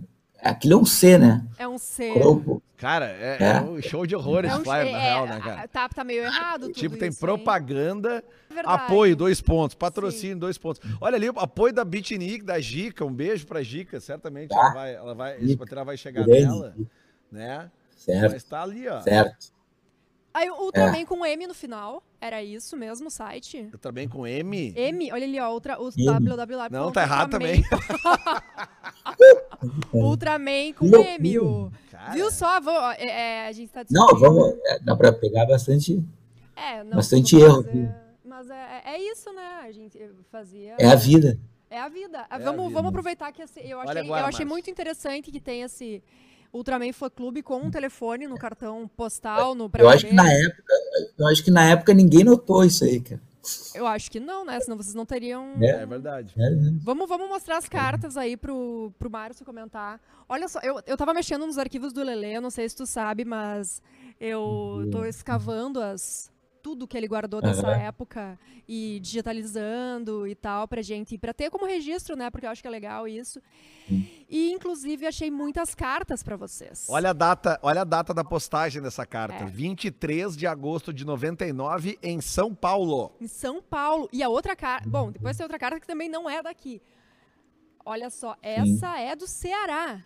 [0.51, 1.45] Aquilo é um C, né?
[1.59, 2.13] É um C.
[2.13, 2.63] Crobo.
[2.77, 3.47] Cara, é, É.
[3.57, 5.69] é um show de horrores É um flyer, é, na real, né, é, cara?
[5.69, 8.83] Tá, tá meio errado tudo Tipo, tem isso, propaganda, Verdade.
[8.85, 9.75] apoio, dois pontos.
[9.75, 10.81] Patrocínio, dois pontos.
[11.01, 13.05] Olha ali, o apoio da Bitnik, da Gica.
[13.05, 13.99] Um beijo pra Gica.
[13.99, 16.43] Certamente ela vai, ela vai, esse vai chegar grande.
[16.45, 16.75] nela,
[17.33, 17.71] né?
[17.97, 19.01] Certo, Mas tá ali, ó.
[19.01, 19.56] certo.
[20.37, 22.03] Aí o Ultraman com M no final.
[22.20, 23.70] Era isso mesmo o site?
[23.72, 24.75] Eu também com M.
[24.77, 26.05] M, olha ali, ó, ultra, o M.
[26.05, 26.68] www.
[26.70, 27.64] Não, tá errado Ultraman- também.
[29.92, 31.14] Ultraman com Loucura.
[31.14, 31.38] M.
[31.38, 31.70] o-
[32.12, 32.61] Viu só?
[32.61, 34.55] Vou, é, é, a gente tá Não, vamos.
[34.66, 36.03] é, Dá pra pegar bastante.
[36.55, 37.79] É, não, bastante erro Mas, aqui.
[37.79, 37.94] é,
[38.25, 39.61] mas é, é isso, né?
[39.64, 39.99] A gente
[40.31, 40.75] fazia.
[40.79, 41.38] É a vida.
[41.70, 42.27] É a vida.
[42.31, 42.75] a vamos, vida.
[42.75, 46.03] vamos aproveitar que esse- eu Olha achei, agora, eu achei muito interessante que tem esse
[46.53, 50.75] Ultraman Fã Clube com um telefone no cartão postal, no Eu acho que na época,
[51.19, 53.21] eu acho que na época ninguém notou isso aí, cara.
[53.75, 54.59] Eu acho que não, né?
[54.61, 55.55] Senão vocês não teriam.
[55.61, 55.83] É.
[55.83, 56.33] é verdade.
[56.35, 56.73] Sério, né?
[56.83, 60.01] Vamos, vamos mostrar as cartas aí pro, pro Márcio comentar.
[60.29, 62.87] Olha só, eu, eu tava mexendo nos arquivos do Lelê, eu não sei se tu
[62.87, 63.81] sabe, mas
[64.21, 66.31] eu tô escavando as
[66.67, 67.81] tudo que ele guardou dessa Aham.
[67.81, 72.29] época e digitalizando e tal pra gente, pra ter como registro, né?
[72.29, 73.41] Porque eu acho que é legal isso.
[74.29, 76.89] E inclusive achei muitas cartas pra vocês.
[76.91, 79.45] Olha a data, olha a data da postagem dessa carta.
[79.45, 79.47] É.
[79.47, 83.13] 23 de agosto de 99 em São Paulo.
[83.21, 84.09] Em São Paulo.
[84.13, 84.89] E a outra carta.
[84.89, 86.83] Bom, depois tem outra carta que também não é daqui.
[87.85, 90.05] Olha só, essa é do Ceará.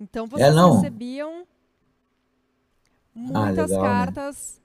[0.00, 0.80] Então vocês não.
[0.80, 1.46] recebiam
[3.14, 3.88] muitas legal, né?
[3.88, 4.60] cartas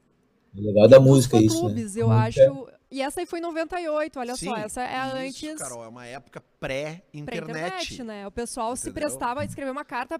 [0.57, 1.61] O legal da música é isso, né?
[1.61, 2.67] fã-clubes, eu Música- acho.
[2.91, 4.55] E essa aí foi em 98, olha Sim, só.
[4.57, 7.49] Essa é isso, antes Carol, é uma época pré-internet.
[7.49, 8.25] internet, né?
[8.27, 9.09] O pessoal se Entendeu?
[9.09, 10.19] prestava a escrever uma carta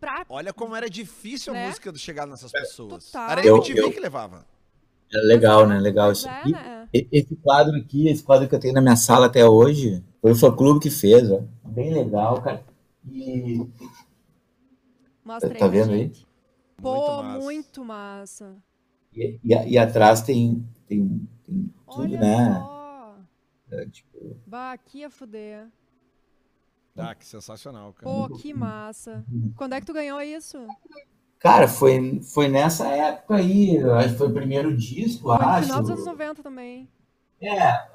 [0.00, 0.24] pra.
[0.28, 1.66] Olha como era difícil a Né?
[1.68, 3.06] música de chegar nessas pessoas.
[3.10, 3.30] Total.
[3.30, 4.46] Era a Eu- MTV eu- que levava.
[5.12, 5.78] É legal, né?
[5.78, 6.52] Legal isso é, aqui.
[6.52, 6.88] né?
[6.92, 10.56] Esse quadro aqui, esse quadro que eu tenho na minha sala até hoje, foi o
[10.56, 11.42] clube que fez, ó.
[11.64, 12.64] Bem legal, cara.
[13.08, 13.60] E
[15.24, 15.98] Mostra aí Tá vendo aí?
[15.98, 16.26] gente.
[16.80, 17.38] Pô, massa.
[17.44, 18.56] muito massa.
[19.16, 22.54] E, e- e atrás tem, tem, tem tudo, Olha né?
[22.60, 23.16] só.
[23.72, 25.66] É, tipo, Bah, aqui ia fuder.
[26.96, 28.04] Ah, que sensacional, cara.
[28.10, 29.24] Pô, que massa.
[29.56, 30.66] Quando é que tu ganhou isso?
[31.38, 35.66] cara, foi, foi nessa época aí, acho que foi o primeiro disco, Foi acho.
[35.66, 36.88] final dos anos 90 também.
[37.40, 37.86] É,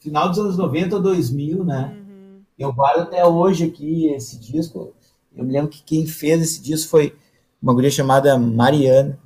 [0.00, 1.94] final dos anos 90 ou 2000, né?
[1.96, 2.42] Uhum.
[2.58, 4.94] Eu guardo até hoje aqui esse disco.
[5.34, 7.16] Eu me lembro que quem fez esse disco foi
[7.62, 9.18] uma guria chamada Mariana.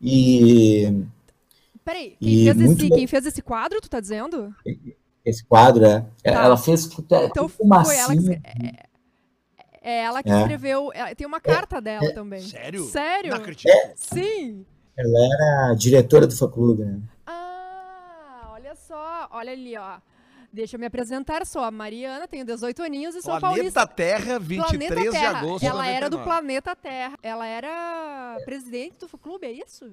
[0.00, 1.04] E
[1.84, 2.96] Peraí, E quem fez, muito esse, bom.
[2.96, 4.54] quem fez esse quadro, tu tá dizendo?
[5.24, 6.30] esse quadro, é, Tá.
[6.44, 8.30] ela fez Então foi ela que.
[8.44, 8.86] É,
[9.82, 10.40] é ela que É.
[10.40, 10.90] escreveu.
[10.94, 12.40] é, Tem uma carta dela também.
[12.42, 12.84] Sério?
[12.84, 13.30] Sério?
[13.30, 13.70] Não acredito.
[13.96, 14.64] Sim!
[14.96, 17.00] Ela era diretora do fã-clube, né?
[17.26, 19.28] Ah, olha só.
[19.32, 19.98] Olha ali, ó.
[20.52, 21.46] Deixa eu me apresentar.
[21.46, 23.86] Sou a Mariana, tenho 18 aninhos e sou Planeta paulista.
[23.86, 25.38] Terra, 23 Planeta de Terra.
[25.38, 25.64] agosto.
[25.64, 26.24] Ela de era do 99.
[26.24, 27.18] planeta Terra.
[27.22, 29.92] Ela era presidente do clube, é isso?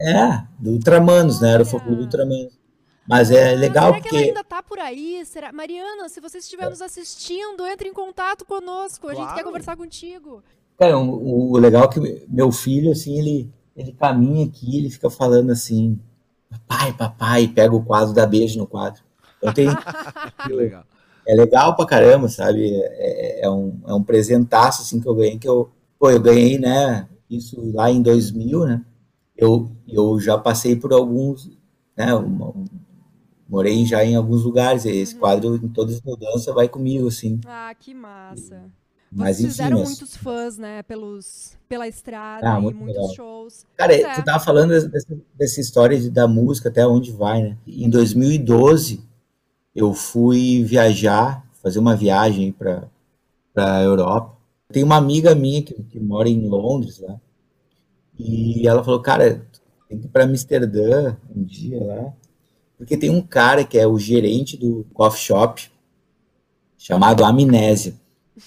[0.00, 1.52] É, do Ultramanos, né?
[1.52, 2.58] Era o fã-clube do Ultramanos.
[3.08, 5.24] Mas é Ah, legal será que ela porque ainda tá por aí?
[5.24, 5.52] Será?
[5.52, 9.08] Mariana, se você estiver nos assistindo, entre em contato conosco.
[9.08, 10.42] A gente quer conversar contigo.
[10.78, 15.08] Cara, o, o legal é que meu filho, assim, ele, ele caminha aqui, ele fica
[15.08, 15.98] falando assim,
[16.50, 19.05] papai, papai, pega o quadro, dá beijo no quadro.
[19.50, 19.66] Então tem,
[20.46, 20.84] Que legal.
[21.26, 22.70] é legal pra caramba, sabe?
[22.72, 26.58] É, é um, é um presentaço, assim, que eu ganhei, que eu, pô, eu ganhei,
[26.58, 28.82] né, isso lá em 2000, né?
[29.36, 31.50] Eu, eu já passei por alguns,
[31.96, 32.54] né, uma-
[33.48, 37.38] morei já em alguns lugares, esse quadro, em todas as mudanças, vai comigo, assim.
[37.46, 38.62] Ah, que massa.
[39.12, 40.82] Mas, Vocês enfim, fizeram mas- muitos fãs, né?
[40.82, 43.14] Pelos, pela estrada Ah, e muito muitos legal.
[43.14, 43.64] shows.
[43.76, 44.14] Cara, é.
[44.14, 47.56] tu tava falando dessa- dessa, dessa história de- da música, até onde vai, né?
[47.66, 49.00] Em 2012,
[49.76, 52.88] eu fui viajar, fazer uma viagem para
[53.54, 54.34] a Europa.
[54.72, 57.20] Tem uma amiga minha que, que mora em Londres, lá,
[58.18, 59.46] e ela falou, cara,
[59.86, 62.12] tem que ir para Amsterdã um dia lá,
[62.78, 65.70] porque tem um cara que é o gerente do coffee shop,
[66.78, 67.94] chamado Amnésia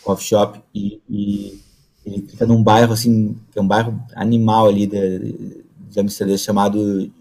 [0.03, 1.61] Coffee Shop, e, e
[2.05, 7.11] ele fica num bairro, assim, que é um bairro animal ali de, de Amsterdã, chamado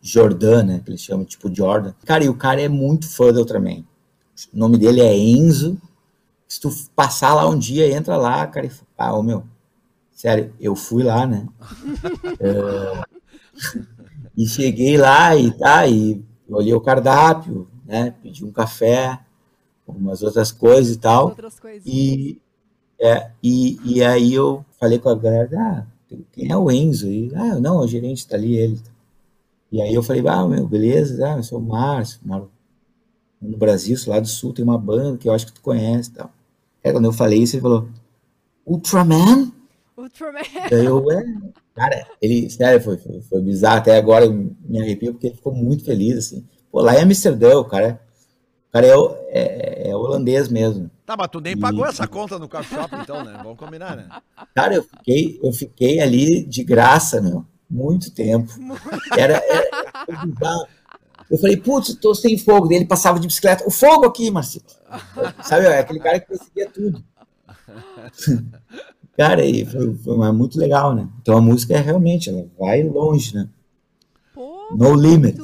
[0.00, 1.92] Jordan, né, que eles chamam, tipo Jordan.
[2.04, 3.84] Cara, e o cara é muito fã do Ultraman.
[4.52, 5.80] O nome dele é Enzo.
[6.48, 9.44] Se tu passar lá um dia, entra lá, cara, e fala, ah, ô meu,
[10.10, 11.46] sério, eu fui lá, né?
[12.40, 13.04] É,
[14.36, 19.20] e cheguei lá e tá, e olhei o cardápio, né, pedi um café,
[19.86, 21.26] umas outras coisas e tal.
[21.26, 21.82] Outras coisas.
[21.84, 22.40] E,
[22.98, 25.86] é, e, e aí eu falei com a galera, ah,
[26.32, 27.08] quem é o Enzo?
[27.08, 28.80] E, ah, não, o gerente tá ali, ele.
[29.72, 32.50] E aí eu falei, ah, meu, beleza, ah, eu sou o Márcio, moro
[33.40, 36.10] no Brasil, sou lá do Sul, tem uma banda que eu acho que tu conhece
[36.10, 36.30] e tal.
[36.84, 37.88] Aí quando eu falei isso, ele falou,
[38.66, 39.52] Ultraman?
[39.96, 40.40] Ultraman.
[40.70, 41.22] Daí eu, é,
[41.74, 45.54] cara, ele, sério, foi, foi, foi bizarro, até agora eu me arrepio, porque ele ficou
[45.54, 46.44] muito feliz, assim.
[46.70, 48.00] Pô, lá em Amsterdã, o cara,
[48.68, 48.92] o cara é,
[49.30, 50.90] é, é holandês mesmo.
[51.04, 53.40] Tá, mas tu nem E- pagou essa conta no coffee shop, então, né?
[53.42, 54.08] Vamos combinar, né?
[54.54, 58.52] Cara, eu fiquei, eu fiquei ali de graça, meu, muito tempo.
[59.16, 60.66] Era, era- bizarro.
[61.30, 62.66] eu falei, putz, tô sem fogo.
[62.68, 64.64] Daí ele passava de bicicleta, o fogo aqui, Marcelo.
[65.42, 67.04] Sabe, é aquele cara que conseguia tudo.
[69.16, 71.06] Cara, e foi, foi muito legal, né?
[71.20, 73.48] Então a música é realmente, ela vai longe, né?
[74.34, 75.38] Pô, No limit.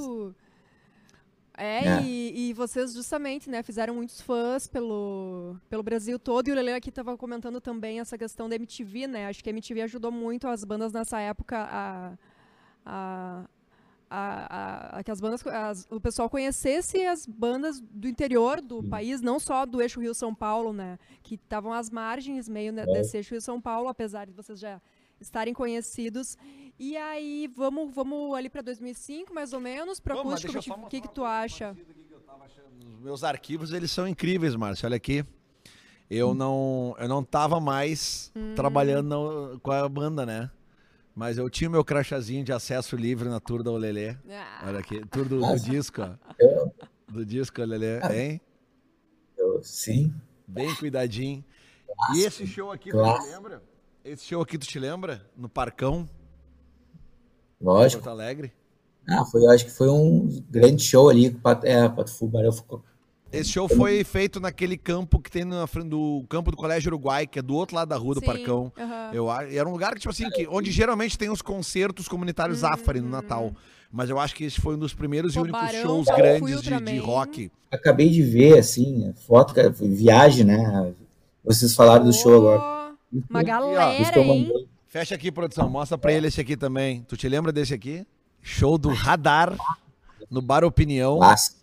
[1.59, 2.03] É, É.
[2.03, 2.16] E
[2.57, 6.49] vocês justamente, né, fizeram muitos fãs pelo, pelo Brasil todo.
[6.49, 9.27] E o Lele aqui estava comentando também essa questão da MTV, né?
[9.29, 12.13] Acho que a MTV ajudou muito as bandas nessa época a.
[12.85, 13.45] a
[14.09, 18.81] a, a- a que as bandas, as- o pessoal conhecesse as bandas do interior do
[18.85, 20.97] país, não só do eixo Rio-São Paulo, né?
[21.25, 24.81] Que estavam às margens meio né, desse eixo Rio-São Paulo, apesar de vocês já
[25.21, 26.39] estarem conhecidos.
[26.79, 30.53] E aí, vamos, vamos ali para 2005, mais ou menos, para acústico,
[30.87, 31.71] o que, que tu acha?
[31.71, 32.06] aqui
[32.95, 34.87] Os meus arquivos, eles são incríveis, Márcio.
[34.87, 35.25] Olha aqui.
[36.09, 39.09] Eu não, eu não tava mais trabalhando
[39.53, 40.51] na- com a banda, né?
[41.15, 44.11] Mas eu tinha meu crachazinho de acesso livre na tour da Olelê.
[44.31, 46.15] Ah, Olha aqui, tour do, do disco, ó.
[46.39, 46.73] Eu,
[47.09, 48.41] Do disco Olelê, hein?
[49.37, 50.15] eu- sim,
[50.47, 51.45] Bem cuidadinho.
[52.15, 53.25] E esse show aqui, tu Clássico.
[53.27, 53.63] te lembra?
[54.05, 55.29] Esse show aqui, tu te lembra?
[55.37, 56.09] No Parcão,
[57.61, 58.03] lógico.
[58.03, 58.53] Porto Alegre.
[59.09, 61.37] Ah, foi, eu acho que foi um grande show ali.
[61.63, 62.83] É, Pato Fu, Barão ficou.
[63.33, 67.27] Esse show foi feito naquele campo que tem na frente do campo do Colégio Uruguai,
[67.27, 68.73] que é do outro lado da rua do sim, Parcão.
[69.13, 73.01] Eu era um lugar que, tipo assim, que, onde geralmente tem os concertos comunitários Zafari
[73.01, 73.53] no Natal.
[73.93, 76.63] Mas eu acho que esse foi um dos primeiros e Pô, únicos Barão, shows grandes
[76.63, 77.51] de, de rock.
[77.71, 80.93] Acabei de ver, assim, a foto, cara, foi viagem, né?
[81.45, 82.95] Vocês falaram do show agora.
[83.29, 84.67] Uma galera, hein?
[84.89, 85.69] Fecha aqui, produção.
[85.69, 87.05] Mostra pra ele esse aqui também.
[87.09, 88.07] Tu te lembra desse aqui?
[88.47, 89.57] Show do Radar.
[90.31, 91.57] no Bar Opinião, Clássico.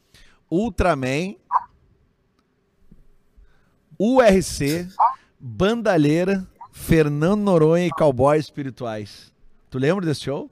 [0.51, 1.35] Ultraman,
[3.97, 4.89] URC,
[5.39, 9.31] Bandalheira, Fernando Noronha e Cowboys Espirituais.
[9.69, 10.51] Tu lembra desse show?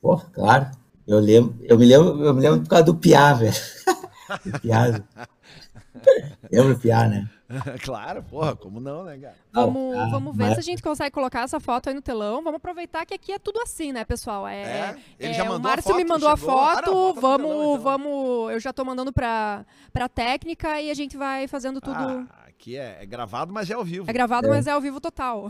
[0.00, 0.70] Pô, claro.
[1.06, 3.54] Eu lembro, eu me lembro, eu me lembro por causa do Piá, velho.
[4.46, 4.84] Do Piá.
[6.50, 7.28] Lembra o Piá, né?
[7.84, 9.34] claro, porra, como não, né, cara?
[9.52, 12.42] Vamos, Ah, vamos ver mas- se a gente consegue colocar essa foto aí no telão.
[12.42, 14.46] Vamos aproveitar que aqui é tudo assim, né, pessoal?
[14.46, 14.96] É, É?
[15.18, 16.58] Ele é, já o mandou a Márcio me foto, mandou a chegou?
[16.58, 16.86] Ah, foto.
[16.90, 17.82] não, bota no vamos, telão, então.
[17.82, 18.52] vamos.
[18.52, 21.96] Eu já tô mandando pra, pra técnica e a gente vai fazendo tudo.
[21.96, 24.08] Ah, aqui é, é gravado, mas é ao vivo.
[24.08, 25.48] É gravado, mas é ao vivo total.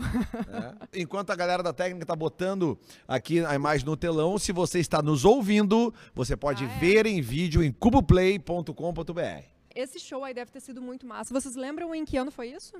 [0.93, 1.01] É.
[1.01, 2.77] Enquanto a galera da técnica tá botando
[3.07, 6.79] aqui a imagem no telão, se você está nos ouvindo, você pode Ah, é?
[6.79, 9.52] ver em vídeo em cuboplay.com.br.
[9.75, 11.33] Esse show aí deve ter sido muito massa.
[11.33, 12.73] Vocês lembram em que ano foi isso?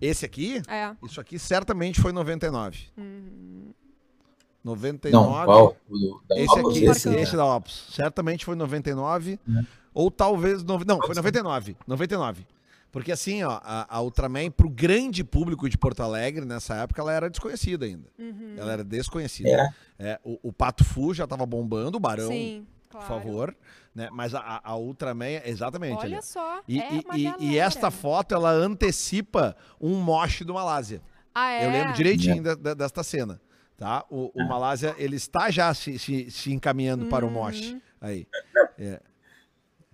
[0.00, 0.94] Esse aqui, É.
[1.04, 2.86] isso aqui certamente foi 99.
[2.96, 3.72] Uhum.
[4.64, 5.10] 99.
[5.12, 5.76] Não, qual?
[5.88, 7.36] O do- da Esse Opus, aqui, esse, esse, né?
[7.38, 7.86] da Ops.
[7.90, 9.38] Certamente foi 99.
[9.48, 9.64] É.
[9.94, 10.62] Ou talvez.
[10.62, 11.76] nove- Não, foi 99.
[11.86, 12.46] 99.
[12.90, 17.12] Porque assim, ó, a, a Ultraman, pro grande público de Porto Alegre, nessa época, ela
[17.12, 18.08] era desconhecida ainda.
[18.18, 18.54] Uhum.
[18.56, 19.48] Ela era desconhecida.
[19.98, 20.10] É.
[20.10, 23.06] É, o, o Pato Fu já tava bombando, o Barão, Sim, por claro.
[23.06, 23.56] favor.
[23.94, 24.08] Né?
[24.12, 25.98] Mas a, a- Ultraman, exatamente.
[26.00, 26.22] ali, Olha ó.
[26.22, 26.60] só.
[26.68, 31.02] E, é e- uma e- e esta foto, ela antecipa um moche do Malásia.
[31.34, 31.66] Ah, é?
[31.66, 33.40] Eu lembro direitinho da- da- desta cena.
[33.76, 34.04] Tá?
[34.10, 37.74] O, o Malásia, ele está já se, se, se encaminhando para o moche.
[37.74, 37.80] Uhum.
[38.00, 38.26] Aí.
[38.78, 39.00] É.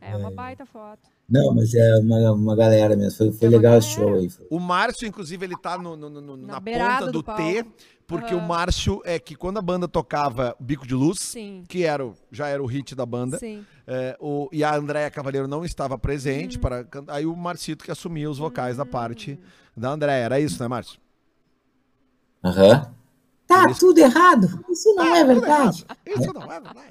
[0.01, 1.01] É uma baita foto.
[1.29, 3.17] Não, mas é uma, uma galera mesmo.
[3.17, 4.13] Foi, foi É uma legal esse galera.
[4.13, 4.29] show aí.
[4.31, 4.47] Foi.
[4.51, 7.25] O Márcio, inclusive, ele tá no- no- no- no- Na na, ponta do do, T,
[7.65, 7.73] palco.
[8.07, 8.45] Porque Aham.
[8.45, 11.65] o Márcio é que quando a banda tocava Bico de Luz, Sim.
[11.69, 13.65] que era, o- já era o hit da banda, Sim.
[13.87, 16.01] é, o, e a Andréia Cavaleiro não estava Uhum.
[16.01, 19.39] presente, para can- aí o Marcito que assumia os vocais da parte
[19.77, 20.25] da Andréia.
[20.25, 21.01] Era isso, né, Márcio?
[22.45, 22.95] Aham.
[23.47, 23.81] Tá Isso.
[23.81, 24.65] tudo errado.
[24.71, 25.85] Isso não é verdade.
[26.07, 26.91] Isso não é verdade.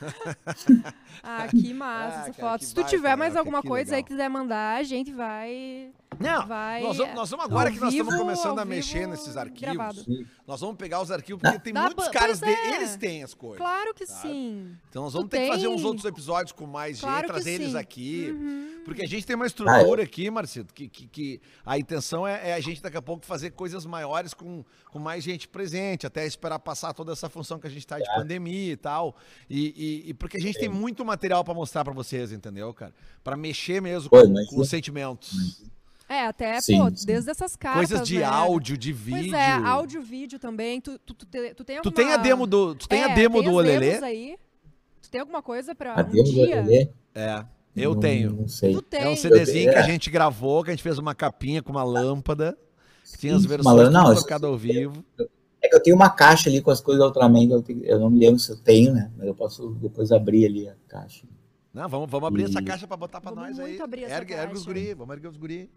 [1.22, 2.64] Ah, que massa Ah, essa cara, foto.
[2.64, 3.38] Se tu baita, tiver mais né?
[3.38, 4.04] alguma coisa aí legal.
[4.04, 5.90] que quiser mandar, a gente vai.
[6.18, 9.74] Não, Vai, nós vamos, nós vamos agora que nós estamos começando a mexer nesses arquivos.
[9.74, 10.04] gravado.
[10.46, 12.76] Nós vamos pegar os arquivos, porque tem Dá muitos pra- caras, de, é.
[12.76, 13.58] eles têm as coisas.
[13.58, 14.22] Claro que Sabe?
[14.22, 14.76] sim.
[14.90, 15.74] Então nós vamos Tu ter que fazer tem?
[15.74, 17.76] uns outros episódios com mais gente, Claro que trazer eles sim.
[17.78, 18.28] aqui.
[18.32, 18.80] Uhum.
[18.84, 22.54] Porque a gente tem uma estrutura aqui, Marcito, que, que, que a intenção é, é
[22.54, 26.58] a gente daqui a pouco fazer coisas maiores com, com mais gente presente, até esperar
[26.58, 29.16] passar toda essa função que a gente tá de pandemia e tal.
[29.48, 32.92] E, e- e porque a gente tem muito material para mostrar para vocês, entendeu, cara?
[33.22, 35.62] Para mexer mesmo Pô, com, com os sentimentos.
[36.12, 37.06] É, até, Sim, pô, sim.
[37.06, 37.88] desde essas cartas.
[37.88, 38.24] Coisas de né?
[38.24, 39.30] áudio, de vídeo.
[39.30, 40.80] Pois é, áudio, vídeo também.
[40.80, 41.92] Tu, tu, tu, tu tem Tu alguma...
[41.94, 44.02] tem a demo do, tu tem É, a demo tem do Olelê?
[44.02, 44.36] aí?
[45.00, 46.62] Tu tem alguma coisa pra A um demo do dia?
[46.62, 46.88] Olelê?
[47.14, 47.44] É,
[47.76, 48.32] eu Não- tenho.
[48.32, 48.72] Não sei.
[48.74, 49.02] Tu tem.
[49.02, 49.84] É um CDzinho que a É.
[49.84, 52.58] gente gravou, que a gente fez uma capinha com uma lâmpada.
[53.12, 55.04] que Tinha as versões malandro, não, ao vivo.
[55.62, 57.98] É que eu tenho uma caixa ali com as coisas da Ultraman, eu, tenho- eu
[58.00, 59.10] não me lembro se eu tenho, né?
[59.16, 61.24] Mas eu posso depois abrir ali a caixa.
[61.72, 63.80] Não, vamos, vamos abrir essa E- caixa pra botar pra Vamos nós aí.
[63.80, 65.70] abrir essa ergue, ergue os guri, vamos erguer os guri.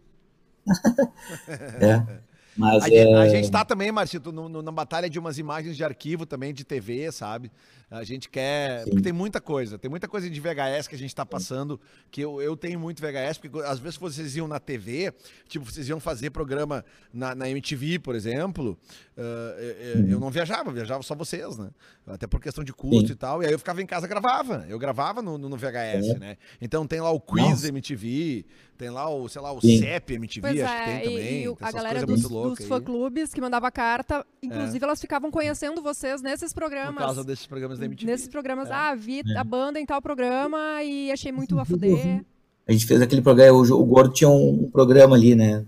[1.82, 2.24] É.
[2.55, 5.39] Mas A, é, gente- a gente tá também, Marcito, no- no- na batalha de umas
[5.39, 7.51] imagens de arquivo também, de TV, sabe?
[7.99, 8.83] A gente quer.
[8.83, 8.89] Sim.
[8.89, 9.77] Porque tem muita coisa.
[9.77, 11.79] Tem muita coisa de VHS que a gente tá passando,
[12.09, 15.13] que eu, eu tenho muito VHS, porque às vezes vocês iam na TV,
[15.47, 16.83] tipo, vocês iam fazer programa
[17.13, 18.77] na, na MTV, por exemplo.
[19.17, 19.21] ah,
[19.59, 21.69] eu- eu, eu não viajava, viajava só vocês, né?
[22.07, 23.13] Até por questão de custo Sim.
[23.13, 23.43] e tal.
[23.43, 24.65] E aí eu ficava em casa e gravava.
[24.67, 26.19] Eu gravava no, no- VHS, É.
[26.19, 26.37] né?
[26.59, 27.67] Então tem lá o Quiz Nossa.
[27.69, 28.45] MTV,
[28.77, 29.79] tem lá o, sei lá, o Sim.
[29.79, 31.43] CEP MTV, Pois acho que é, tem e- também.
[31.43, 36.21] e, tem a galera dos, dos fã-clubes que mandava carta, inclusive elas ficavam conhecendo vocês
[36.21, 36.95] nesses programas.
[36.95, 38.11] Por causa desses programas da MTV.
[38.11, 38.73] Nesses programas, É.
[38.73, 42.23] ah, vi a banda em tal programa e achei muito a fuder.
[42.67, 45.65] a gente fez aquele programa, o, Gordo tinha um, um programa ali, né?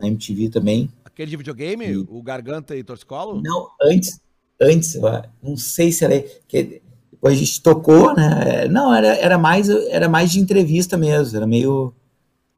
[0.00, 0.88] Na MTV também.
[1.04, 2.06] Aquele de videogame, Sim.
[2.08, 3.42] o Garganta e Torcicolo?
[3.42, 4.20] Não, antes,
[4.60, 4.96] antes,
[5.42, 6.24] não sei se era.
[6.46, 8.64] Que depois a gente tocou, né?
[8.64, 11.92] é, Não, era, era, mais, era mais de entrevista mesmo, era meio,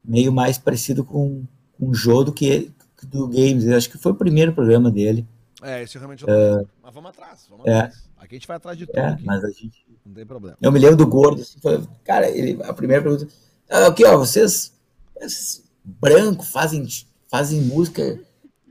[0.05, 1.43] meio mais parecido com,
[1.73, 2.69] com o Jô do que
[3.07, 3.65] do Games.
[3.65, 5.25] Eu acho que foi o primeiro programa dele.
[5.63, 6.69] É, esse realmente eu não lembro.
[6.81, 7.77] Mas vamos atrás, vamos É.
[7.77, 8.09] atrás.
[8.17, 8.97] Aqui a gente vai atrás de tudo.
[8.99, 9.85] É, mas a gente.
[10.05, 10.57] Não tem problema.
[10.61, 13.27] Eu me lembro do Gordo, assim, foi- cara, ele, a primeira pergunta.
[13.69, 14.73] "Ah, Aqui, ó, vocês,
[15.15, 16.87] vocês branco fazem,
[17.29, 18.19] fazem música.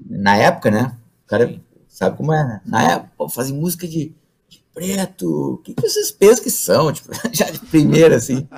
[0.04, 0.96] Na época, né?
[1.24, 2.60] O cara sabe como é, né?
[2.64, 4.14] Na época, pô, fazem música de,
[4.48, 5.54] de preto.
[5.54, 6.92] O que, que vocês pensam que são?
[6.92, 8.48] Tipo, já de primeira, assim.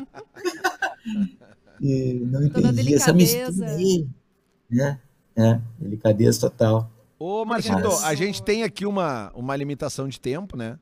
[1.81, 3.13] E não entendi essa delicadeza.
[3.13, 4.07] mistura aí.
[4.71, 5.01] Né?
[5.37, 6.91] É, delicadeza total.
[7.25, 10.77] Ô, Marcito, Mas- a gente tem aqui uma, uma limitação de tempo, né?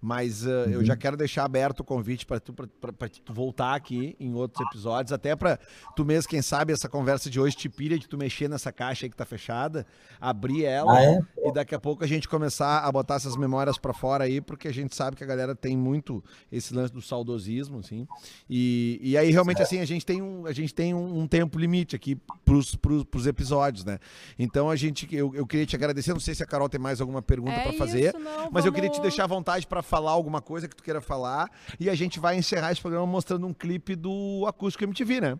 [0.00, 3.32] Mas uh, eu já quero deixar aberto o convite para tu, pra, pra- pra tu
[3.32, 5.58] voltar aqui em outros episódios, até para
[5.96, 9.06] tu mesmo, quem sabe, essa conversa de hoje te pilha de tu mexer nessa caixa
[9.06, 9.86] aí que tá fechada,
[10.20, 11.20] abrir ela Ah, é?
[11.48, 14.68] e daqui a pouco a gente começar a botar essas memórias para fora aí, porque
[14.68, 16.22] a gente sabe que a galera tem muito
[16.52, 18.06] esse lance do saudosismo, assim.
[18.48, 21.58] E, e aí realmente assim a gente tem um, a gente tem um, um tempo
[21.58, 23.98] limite aqui pros, pros, pros episódios, né?
[24.38, 27.00] Então a gente eu, eu queria te agradecer, não sei se a Carol tem mais
[27.00, 28.08] alguma pergunta É para fazer.
[28.14, 30.76] isso, não, Mas eu queria te vamos- deixar à vontade para falar alguma coisa que
[30.76, 31.50] tu queira falar.
[31.78, 35.38] E a gente vai encerrar esse programa mostrando um clipe do Acústico MTV, né?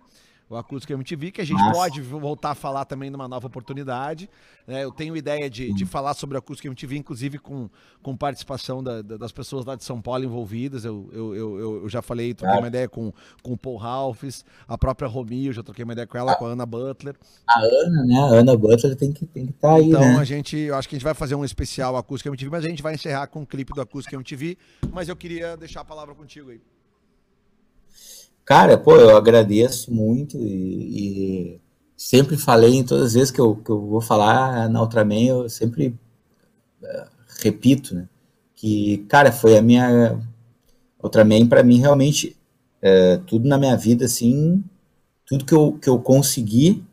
[0.49, 1.73] O Acústico MTV, que a gente Massa.
[1.73, 4.31] pode voltar a falar também numa nova oportunidade.
[4.65, 4.85] né?
[4.85, 7.69] Eu tenho ideia de, de falar sobre o Acústico MTV, inclusive com,
[8.01, 10.85] com participação da- da- das pessoas lá de São Paulo envolvidas.
[10.85, 14.79] Eu, eu, eu, eu- já falei, troquei uma ideia com, com o Paul Ralphs, a
[14.79, 17.17] própria Romi, eu já troquei uma ideia com ela, com a Ana Butler.
[17.49, 18.17] A Ana, né?
[18.17, 20.17] A Ana Butler tem que tem que estar aí, Então né?
[20.17, 22.69] a gente, eu acho que a gente vai fazer um especial Acústica MTV, mas a
[22.69, 24.57] gente vai encerrar com um clipe do Acústica MTV.
[24.93, 26.61] Mas eu queria deixar a palavra contigo aí.
[28.47, 31.61] Cara, pô, eu agradeço muito e, e
[31.97, 35.49] sempre falei em todas as vezes que eu, que eu vou falar na Ultraman, eu
[35.51, 35.95] sempre
[36.83, 37.07] eh,
[37.43, 38.09] repito, né?
[38.57, 40.19] Que, cara, foi a minha.
[41.03, 42.37] Ultraman, pra mim, realmente,
[42.83, 44.65] eh, tudo na minha vida, assim,
[45.27, 46.85] tudo que eu, que eu consegui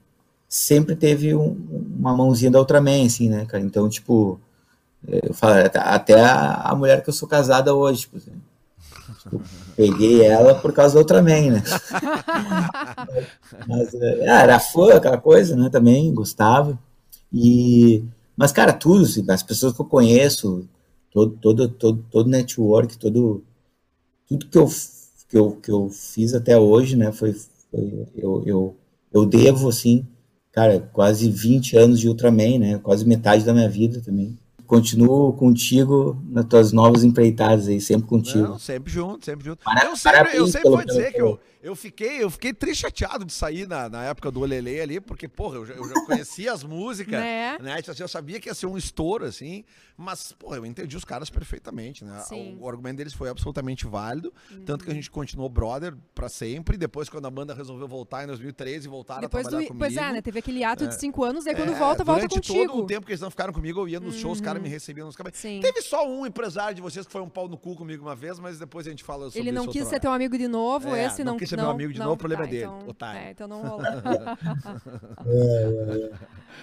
[0.49, 1.57] sempre teve um-
[1.99, 3.63] uma mãozinha da Ultraman, assim, né, cara?
[3.63, 4.39] Então, tipo,
[5.07, 8.31] eh, eu falo, até- a, a mulher que eu sou casada hoje, tipo, assim,
[9.75, 11.63] peguei ela por causa da Ultraman, né?
[13.67, 15.69] Mas é, era fã, aquela coisa, né?
[15.69, 16.77] Também gostava.
[17.31, 18.03] E,
[18.35, 20.67] mas, cara, tudo, assim, as pessoas que eu conheço,
[21.11, 23.43] todo, todo, todo, todo network, todo,
[24.27, 24.67] tudo que eu,
[25.29, 27.11] que, eu, que eu fiz até hoje, né?
[27.11, 28.75] Foi, foi eu, eu,
[29.13, 30.05] eu devo, assim,
[30.51, 32.79] cara, quase 20 anos de Ultraman, né?
[32.79, 34.37] Quase metade da minha vida também.
[34.77, 38.39] Continuo contigo nas tuas novas empreitadas aí, sempre contigo.
[38.47, 39.63] Não, sempre junto, sempre junto.
[39.63, 42.81] Para- eu sempre, eu sempre pelo- vou dizer que eu, eu fiquei, eu fiquei triste
[42.81, 45.93] chateado de sair na, na época do Olelê ali, porque, porra, eu já, eu já
[46.05, 47.55] conhecia as músicas, Né?
[47.61, 47.75] né?
[47.77, 49.63] Tipo assim, Eu sabia que ia ser um estouro, assim,
[49.95, 52.19] mas, porra, eu entendi os caras perfeitamente, né?
[52.27, 52.57] Sim.
[52.59, 54.33] O, o argumento deles foi absolutamente válido,
[54.65, 58.27] tanto que a gente continuou brother pra sempre, depois quando a banda resolveu voltar em
[58.27, 59.85] 2013, voltaram Depois a do, trabalhar comigo.
[59.85, 60.21] pois é, né?
[60.21, 62.65] Teve aquele ato de cinco anos, daí quando É, volta, volta contigo.
[62.67, 64.69] todo o tempo que eles não ficaram comigo, eu ia nos shows, os caras me
[64.69, 65.37] recebiam nos cabelos.
[65.37, 65.59] Sim.
[65.61, 68.39] Teve só um empresário de vocês que foi um pau no cu comigo uma vez,
[68.39, 70.95] mas depois a gente fala sobre Ele não isso quis ser teu amigo de novo,
[70.95, 72.87] É, esse não não quis ser meu amigo de novo, o problema é dele, então,
[72.87, 73.19] otário.
[73.19, 74.37] É, então não rola.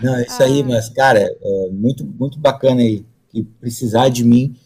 [0.01, 3.05] Não, é isso aí, mas, cara, é muito, muito bacana aí.
[3.29, 4.57] Que precisar de mim,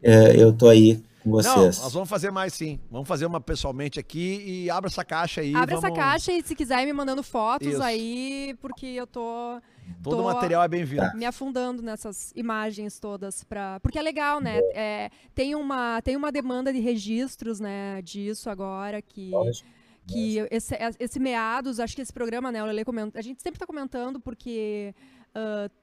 [0.00, 1.80] é, eu tô aí com Não, vocês.
[1.80, 2.78] nós vamos fazer mais sim.
[2.90, 5.54] Vamos fazer uma pessoalmente aqui e abre essa caixa aí.
[5.54, 5.84] Abre vamos...
[5.84, 7.82] essa caixa e se quiser ir me mandando fotos Isso.
[7.82, 9.58] aí, porque eu tô
[10.02, 11.16] Todo tô- o material é bem-vindo.
[11.16, 16.30] me afundando nessas imagens todas para porque é legal né É, tem uma tem uma
[16.30, 19.68] demanda de registros né disso agora que Lógico.
[20.06, 23.56] que esse, esse meados acho que esse programa né o Lele comenta a gente sempre
[23.56, 24.94] está comentando porque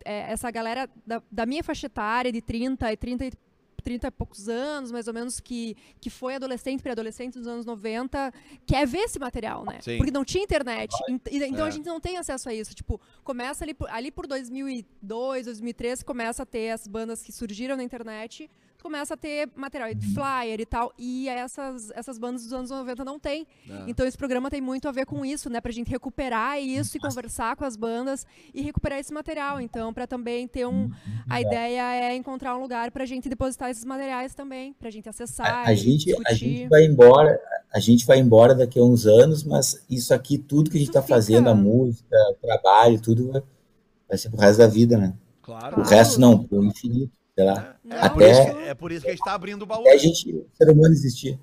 [0.05, 3.31] é, essa galera da, da minha faixa etária de 30 e 30 e
[3.81, 8.33] 30 e poucos anos, mais ou menos, que, que foi adolescente, pré-adolescente nos anos 90,
[8.65, 9.79] quer ver esse material, né?
[9.81, 9.97] Sim.
[9.97, 10.93] Porque não tinha internet.
[11.09, 11.67] Ent- Então É.
[11.67, 12.73] a gente não tem acesso a isso.
[12.73, 17.75] Tipo, começa ali por, ali por 2002, 2003, começa a ter as bandas que surgiram
[17.75, 18.49] na internet,
[18.81, 23.19] começa a ter material, flyer e tal, e essas, essas bandas dos anos 90 não
[23.19, 23.45] tem.
[23.69, 23.83] É.
[23.87, 25.61] Então esse programa tem muito a ver com isso, né?
[25.61, 29.61] Pra gente recuperar isso e conversar com as bandas e recuperar esse material.
[29.61, 30.89] Então, pra também ter um.
[31.29, 35.47] A ideia é encontrar um lugar pra gente depositar esses materiais também, pra gente acessar.
[35.47, 37.39] A, a gente, a gente vai embora,
[37.73, 40.89] a gente vai embora daqui a uns anos, mas isso aqui, tudo que a gente
[40.89, 43.43] está fazendo, a música, o trabalho, tudo vai,
[44.09, 45.13] vai ser pro resto da vida, né?
[45.41, 45.81] Claro.
[45.81, 47.75] O resto não, pro infinito, sei lá.
[47.85, 49.81] É, Não, por Até- isso, é por isso que a gente tá abrindo o baú.
[49.81, 51.39] Até a gente, o ser humano existir.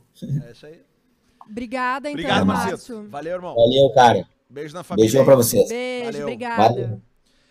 [0.46, 0.80] É isso aí.
[1.50, 2.70] Obrigada, então, Obrigado, Márcio.
[2.96, 3.08] Marcito.
[3.10, 3.54] Valeu, irmão.
[3.54, 4.28] Valeu, cara.
[4.50, 5.06] Beijo na família.
[5.08, 5.68] Beijão pra vocês.
[5.68, 6.22] Beijo, Valeu.
[6.22, 6.62] obrigada.
[6.74, 7.00] Valeu.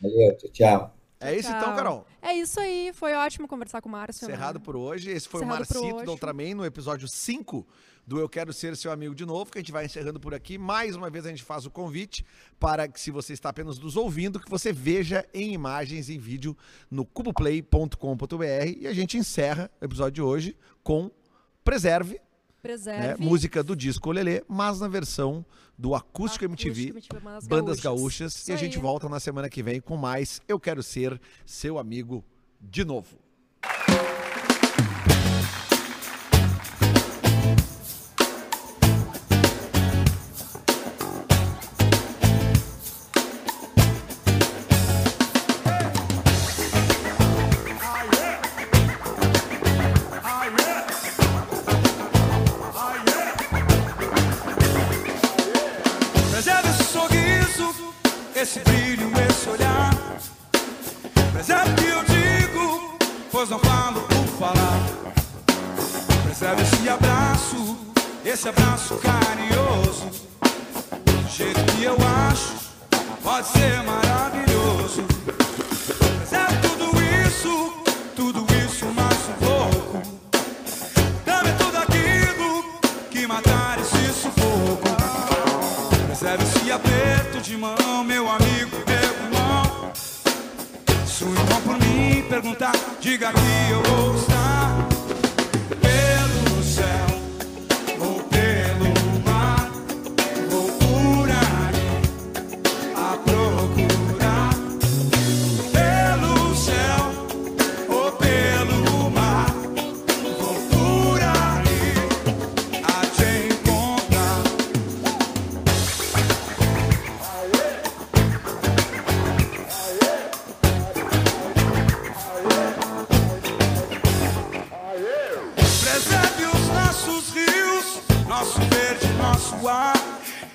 [0.02, 0.94] Valeu, tchau, tchau.
[1.20, 1.76] É isso então.
[1.76, 2.06] Carol.
[2.22, 4.28] É isso aí, foi ótimo conversar com o Márcio.
[4.28, 4.34] né?
[4.34, 5.10] Encerrado por hoje.
[5.10, 7.66] Esse foi Encerrado o por Marcito do Ultraman no episódio 5
[8.08, 10.58] do Eu Quero Ser Seu Amigo de Novo, que a gente vai encerrando por aqui.
[10.58, 12.26] Mais uma vez a gente faz o convite
[12.58, 16.56] para que, se você está apenas nos ouvindo, que você veja em imagens e vídeo
[16.90, 18.46] no cuboplay.com.br
[18.80, 21.12] e a gente encerra o episódio de hoje com
[21.66, 22.22] Preserve,
[22.86, 25.46] né, música do disco Olelê, mas na versão
[25.78, 27.84] do Acústico, MTV, Acústico Bandas Bandas Gaúchas.
[27.84, 28.36] Gaúchas.
[28.38, 28.82] Isso e a gente aí.
[28.82, 32.24] volta na semana que vem com mais Eu Quero Ser Seu Amigo
[32.62, 33.20] de Novo.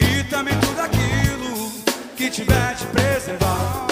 [0.00, 1.70] e também tudo aquilo
[2.16, 3.86] que tiver de preservar.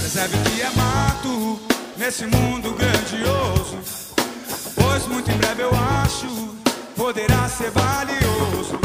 [0.00, 1.60] Preserve o que é mato
[1.98, 3.78] nesse mundo grandioso,
[4.74, 5.70] pois muito em breve eu
[6.02, 6.50] acho
[6.96, 8.80] poderá ser valioso.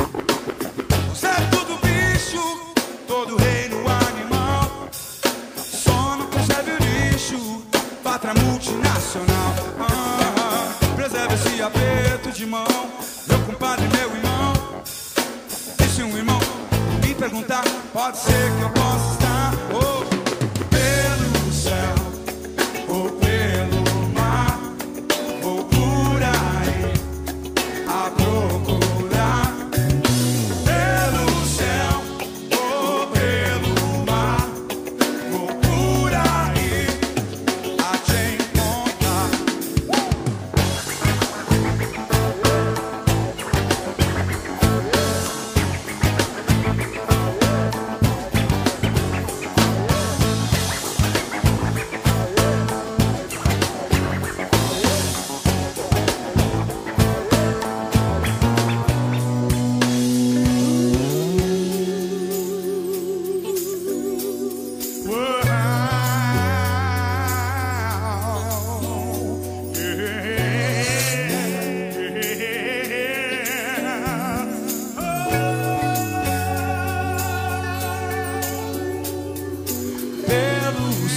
[1.09, 2.75] Você é o bicho,
[3.07, 4.89] todo reino animal,
[5.55, 7.63] só não preserve o lixo,
[8.03, 9.55] pátria multinacional.
[9.79, 12.67] Ah, preserve esse aperto de mão,
[13.29, 14.24] meu compadre, meu irmão
[17.15, 17.63] perguntar,
[17.93, 19.53] pode ser que eu possa estar.
[19.73, 20.04] Oh.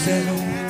[0.09, 0.67] serão